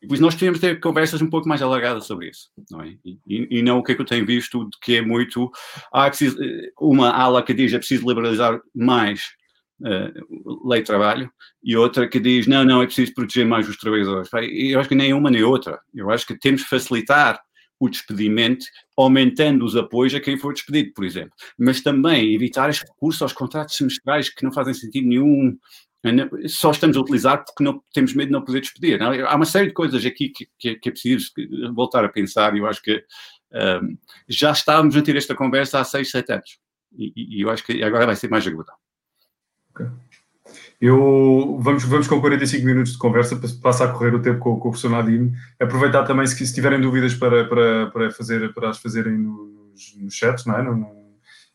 [0.00, 2.96] E por isso nós temos ter conversas um pouco mais alargadas sobre isso, não é?
[3.04, 5.50] E, e, não o que é que eu tenho visto, que é muito,
[5.92, 6.38] ah, é preciso,
[6.78, 9.34] uma ala que diz é preciso liberalizar mais
[9.80, 11.30] uh, lei de trabalho,
[11.62, 14.28] e outra que diz, não, não, é preciso proteger mais os trabalhadores.
[14.52, 15.80] Eu acho que nem uma nem outra.
[15.94, 17.40] Eu acho que temos que facilitar
[17.80, 18.64] o despedimento,
[18.96, 21.32] aumentando os apoios a quem for despedido, por exemplo.
[21.58, 25.56] Mas também evitar este recurso aos contratos semestrais que não fazem sentido nenhum,
[26.46, 28.98] só estamos a utilizar porque não, temos medo de não poder despedir.
[28.98, 29.10] Não?
[29.26, 31.30] Há uma série de coisas aqui que, que, que é preciso
[31.74, 33.02] voltar a pensar e eu acho que
[33.52, 33.96] um,
[34.28, 36.58] já estávamos a ter esta conversa há 6, 7 anos.
[36.96, 38.72] E, e, eu acho que agora vai ser mais aguda.
[40.80, 44.68] Eu, vamos, vamos com 45 minutos de conversa, passa a correr o tempo com, com
[44.68, 45.32] o professor Nadim.
[45.60, 50.14] Aproveitar também, se, se tiverem dúvidas para, para, para, fazer, para as fazerem nos, nos
[50.14, 50.62] chats, não é?
[50.62, 51.04] No, no,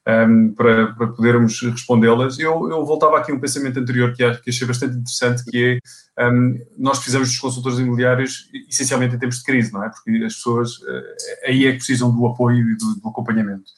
[0.07, 2.39] um, para, para podermos respondê-las.
[2.39, 5.79] Eu, eu voltava aqui a um pensamento anterior que, que achei bastante interessante, que
[6.17, 9.89] é, um, nós precisamos dos consultores imobiliários essencialmente em tempos de crise, não é?
[9.89, 11.03] Porque as pessoas uh,
[11.45, 13.71] aí é que precisam do apoio e do, do acompanhamento.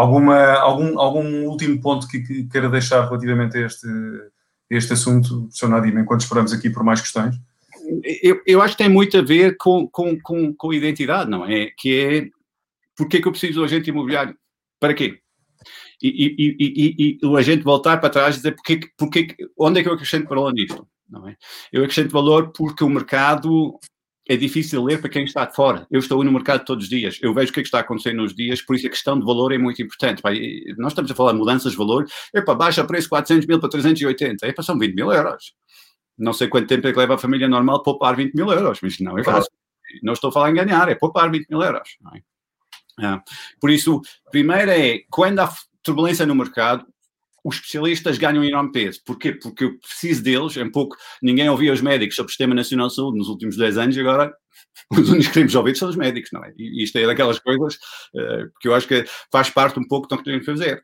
[0.00, 5.46] Alguma, algum, algum último ponto que, que queira deixar relativamente a este, a este assunto,
[5.50, 5.68] Sr.
[5.68, 7.36] Nadim, enquanto esperamos aqui por mais questões?
[8.22, 11.70] Eu, eu acho que tem muito a ver com, com, com, com identidade, não é?
[11.76, 12.28] Que é,
[12.96, 14.34] porque é que eu preciso do agente imobiliário?
[14.80, 15.20] Para quê?
[16.02, 19.82] E, e, e, e, o agente voltar para trás e dizer porque, porque, onde é
[19.82, 20.88] que eu acrescento valor nisto?
[21.10, 21.36] Não é?
[21.70, 23.78] Eu acrescento valor porque o mercado
[24.30, 25.88] é difícil ler para quem está de fora.
[25.90, 28.18] Eu estou no mercado todos os dias, eu vejo o que, é que está acontecendo
[28.18, 30.22] nos dias, por isso a questão de valor é muito importante.
[30.78, 33.68] nós estamos a falar de mudanças de valor, é para baixa preço 400 mil para
[33.68, 35.52] 380, é para são 20 mil euros.
[36.16, 38.78] Não sei quanto tempo é que leva a família normal a poupar 20 mil euros,
[38.80, 39.50] mas não é fácil.
[40.00, 41.88] Não estou a falar em ganhar, é poupar 20 mil euros.
[42.14, 43.04] É?
[43.04, 43.20] É.
[43.60, 44.00] Por isso,
[44.30, 45.52] primeiro é, quando há
[45.82, 46.86] turbulência no mercado,
[47.44, 49.00] os especialistas ganham enorme peso.
[49.04, 49.32] Porquê?
[49.32, 50.56] Porque eu preciso deles.
[50.56, 50.96] É um pouco.
[51.22, 54.00] Ninguém ouvia os médicos sobre o Sistema Nacional de Saúde nos últimos 10 anos e
[54.00, 54.32] agora
[54.92, 56.52] os únicos que queremos ouvir são os médicos, não é?
[56.56, 60.16] E isto é daquelas coisas uh, que eu acho que faz parte um pouco do
[60.16, 60.82] que estão querendo fazer.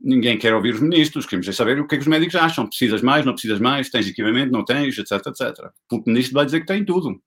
[0.00, 2.66] Ninguém quer ouvir os ministros, queremos saber o que é que os médicos acham.
[2.66, 5.70] Precisas mais, não precisas mais, tens equipamento, não tens, etc, etc.
[5.88, 7.18] Porque o ministro vai dizer que tem tudo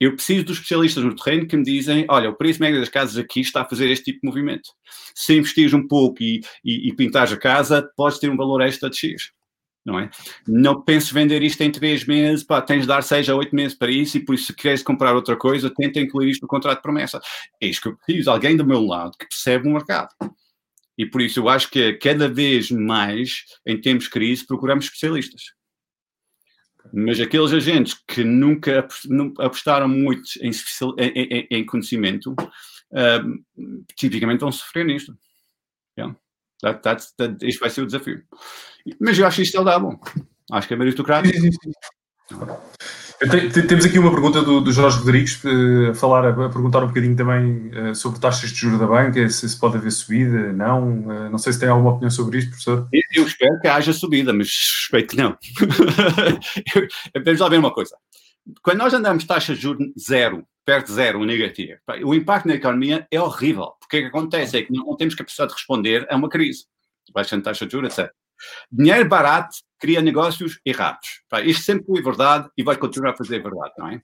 [0.00, 3.18] eu preciso dos especialistas no terreno que me dizem: olha, o preço médio das casas
[3.18, 4.70] aqui está a fazer este tipo de movimento.
[5.14, 8.88] Se investires um pouco e, e, e pintares a casa, podes ter um valor extra
[8.88, 9.30] de X.
[9.84, 10.10] Não é?
[10.46, 13.76] Não penses vender isto em três meses, pá, tens de dar seis a oito meses
[13.76, 16.78] para isso, e por isso, se queres comprar outra coisa, tenta incluir isto no contrato
[16.78, 17.20] de promessa.
[17.60, 20.10] É isso que eu preciso, alguém do meu lado que percebe o mercado.
[20.98, 25.44] E por isso eu acho que cada vez mais, em tempos de crise, procuramos especialistas.
[26.92, 28.86] Mas aqueles agentes que nunca
[29.38, 30.50] apostaram muito em,
[30.98, 35.16] em, em conhecimento, uh, tipicamente vão sofrer nisto.
[35.98, 36.16] Yeah.
[36.62, 38.22] That, that, that, isto vai ser o desafio.
[39.00, 39.98] Mas eu acho isto saudável.
[40.52, 41.36] Acho que é meritocrático.
[43.68, 47.14] Temos aqui uma pergunta do, do Jorge Rodrigues eh, a falar, a perguntar um bocadinho
[47.14, 51.00] também uh, sobre taxas de juros da banca, se, se pode haver subida, não.
[51.00, 52.88] Uh, não sei se tem alguma opinião sobre isto, professor.
[53.14, 55.36] Eu, espero que haja subida, mas suspeito que não.
[57.22, 57.94] Vamos lá ver uma coisa.
[58.62, 63.06] Quando nós andamos taxas de juros zero, perto de zero, negativa, o impacto na economia
[63.10, 63.72] é horrível.
[63.80, 66.64] Porque o que acontece é que não temos capacidade de responder a uma crise.
[67.12, 68.10] Baixando taxa de juros, etc.
[68.72, 71.22] Dinheiro barato cria negócios errados.
[71.44, 74.00] Isto sempre foi verdade e vai continuar a fazer verdade, não é?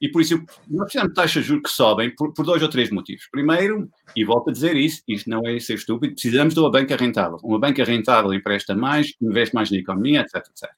[0.00, 2.68] E por isso, nós precisamos de taxas de juros que sobem por, por, dois ou
[2.70, 3.28] três motivos.
[3.30, 6.96] Primeiro, e volto a dizer isso, isto não é ser estúpido, precisamos de uma banca
[6.96, 7.36] rentável.
[7.42, 10.70] Uma banca rentável empresta mais, investe mais na economia, etc, etc.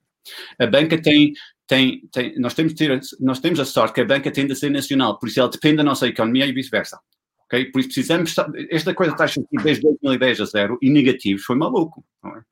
[0.59, 1.33] A banca tem,
[1.69, 4.71] tem, tem nós, temos ter, nós temos a sorte que a banca tende a ser
[4.71, 6.99] nacional, por isso ela depende da nossa economia e vice-versa.
[7.45, 7.67] Okay?
[7.67, 8.35] Por isso precisamos,
[8.71, 12.05] esta coisa de taxa de desde 2010 a zero e negativos foi maluco.
[12.25, 12.43] Não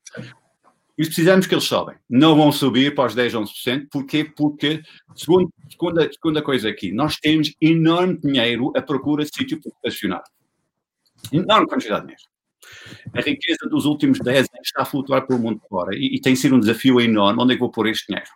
[1.00, 1.96] Mas precisamos que eles sobem.
[2.10, 3.86] Não vão subir para os 10, 11%.
[3.90, 4.22] Porquê?
[4.22, 4.82] Porque,
[5.16, 10.22] segundo, segunda, segunda coisa aqui, nós temos enorme dinheiro à procura de sítio para estacionar.
[11.32, 12.30] Enorme quantidade de dinheiro.
[13.14, 16.36] A riqueza dos últimos 10 anos está a flutuar pelo mundo fora e, e, tem
[16.36, 17.42] sido um desafio enorme.
[17.42, 18.28] Onde é que vou pôr este dinheiro?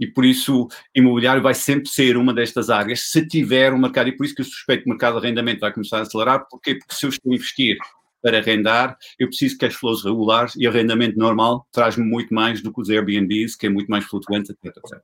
[0.00, 4.08] E por isso, imobiliário vai sempre ser uma destas áreas se tiver um mercado.
[4.08, 6.48] E por isso que eu suspeito que o mercado de arrendamento vai começar a acelerar.
[6.50, 6.74] Porquê?
[6.74, 7.78] Porque se eu estou a investir
[8.22, 12.80] para arrendar, eu preciso cash flows regulares e arrendamento normal traz-me muito mais do que
[12.80, 15.00] os Airbnbs, que é muito mais flutuante, etc, etc.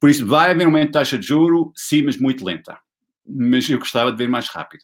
[0.00, 2.78] Por isso, vai haver um aumento de taxa de juro, sim, mas muito lenta.
[3.26, 4.82] Mas eu gostava de ver mais rápido.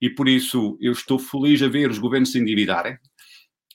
[0.00, 2.96] E por isso, eu estou feliz a ver os governos se endividarem.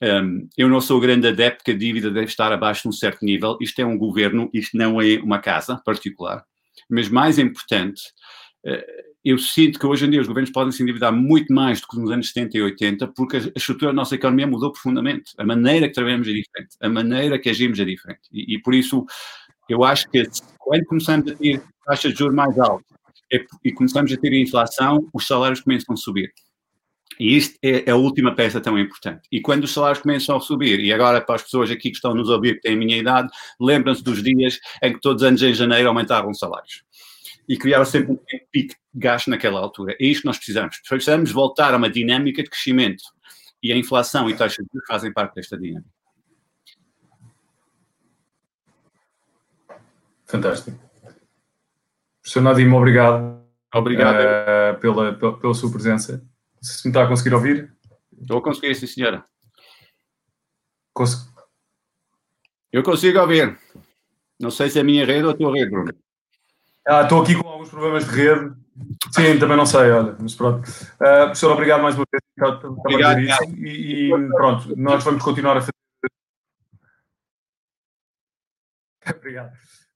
[0.02, 3.26] Um, eu não sou grande adepto que a dívida deve estar abaixo de um certo
[3.26, 3.58] nível.
[3.60, 6.46] Isto é um governo, isto não é uma casa particular.
[6.90, 8.02] Mas mais importante,
[8.66, 11.88] uh, eu sinto que hoje em dia os governos podem se endividar muito mais do
[11.88, 15.34] que nos anos 70 e 80, porque a estrutura da nossa economia mudou profundamente.
[15.38, 18.22] A maneira que trabalhamos é diferente, a maneira que agimos é diferente.
[18.32, 19.06] E, e por isso,
[19.68, 20.24] eu acho que
[20.58, 22.86] quando começamos a ter taxas de juros mais altas
[23.32, 26.32] é, e começamos a ter inflação, os salários começam a subir.
[27.20, 29.28] E isto é a última peça tão importante.
[29.30, 32.16] E quando os salários começam a subir, e agora para as pessoas aqui que estão
[32.16, 33.28] nos ouvir, que têm a minha idade,
[33.60, 36.84] lembram-se dos dias em que todos os anos em janeiro aumentavam os salários
[37.50, 38.20] e criava sempre um
[38.52, 39.96] pico de gasto naquela altura.
[40.00, 40.80] É isto que nós precisamos.
[40.88, 43.04] Precisamos voltar a uma dinâmica de crescimento
[43.62, 45.90] e a inflação e taxas de juros fazem parte desta dinâmica.
[50.26, 50.80] Fantástico.
[52.22, 53.44] Professor Nadim, obrigado.
[53.74, 54.18] Obrigado.
[54.18, 56.24] Uh, pela, pela, pela, sua presença.
[56.62, 57.76] Se me está a conseguir ouvir?
[58.22, 59.26] Estou a conseguir, sim, senhora.
[60.94, 61.34] Cons
[62.72, 63.58] Eu consigo ouvir.
[64.40, 65.92] Não sei se é a minha rede ou a tua rede, Bruno.
[66.90, 68.52] Ah, estou aqui com alguns problemas de rede.
[69.12, 70.68] Sim, também não sei, olha, mas pronto.
[70.68, 73.44] Uh, professor, obrigado mais uma vez por obrigado, isso.
[73.58, 75.72] E, e, pronto, nós vamos continuar a fazer.
[79.16, 79.52] obrigado.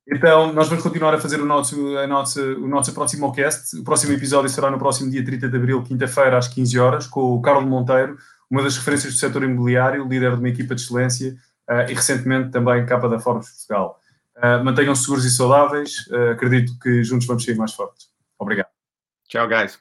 [0.08, 3.76] Então, nós vamos continuar a fazer o nosso, a nossa, o nosso próximo cast.
[3.80, 7.34] O próximo episódio será no próximo dia 30 de abril, quinta-feira, às 15 horas, com
[7.34, 8.18] o Carlos Monteiro,
[8.52, 11.36] uma das referências do setor imobiliário, líder de uma equipa de excelência
[11.72, 14.00] uh, e recentemente também capa da Forbes Portugal.
[14.44, 16.06] Uh, Mantenham-se seguros e saudáveis.
[16.08, 18.10] Uh, acredito que juntos vamos sair mais fortes.
[18.38, 18.70] Obrigado.
[19.30, 19.80] Tchau, guys.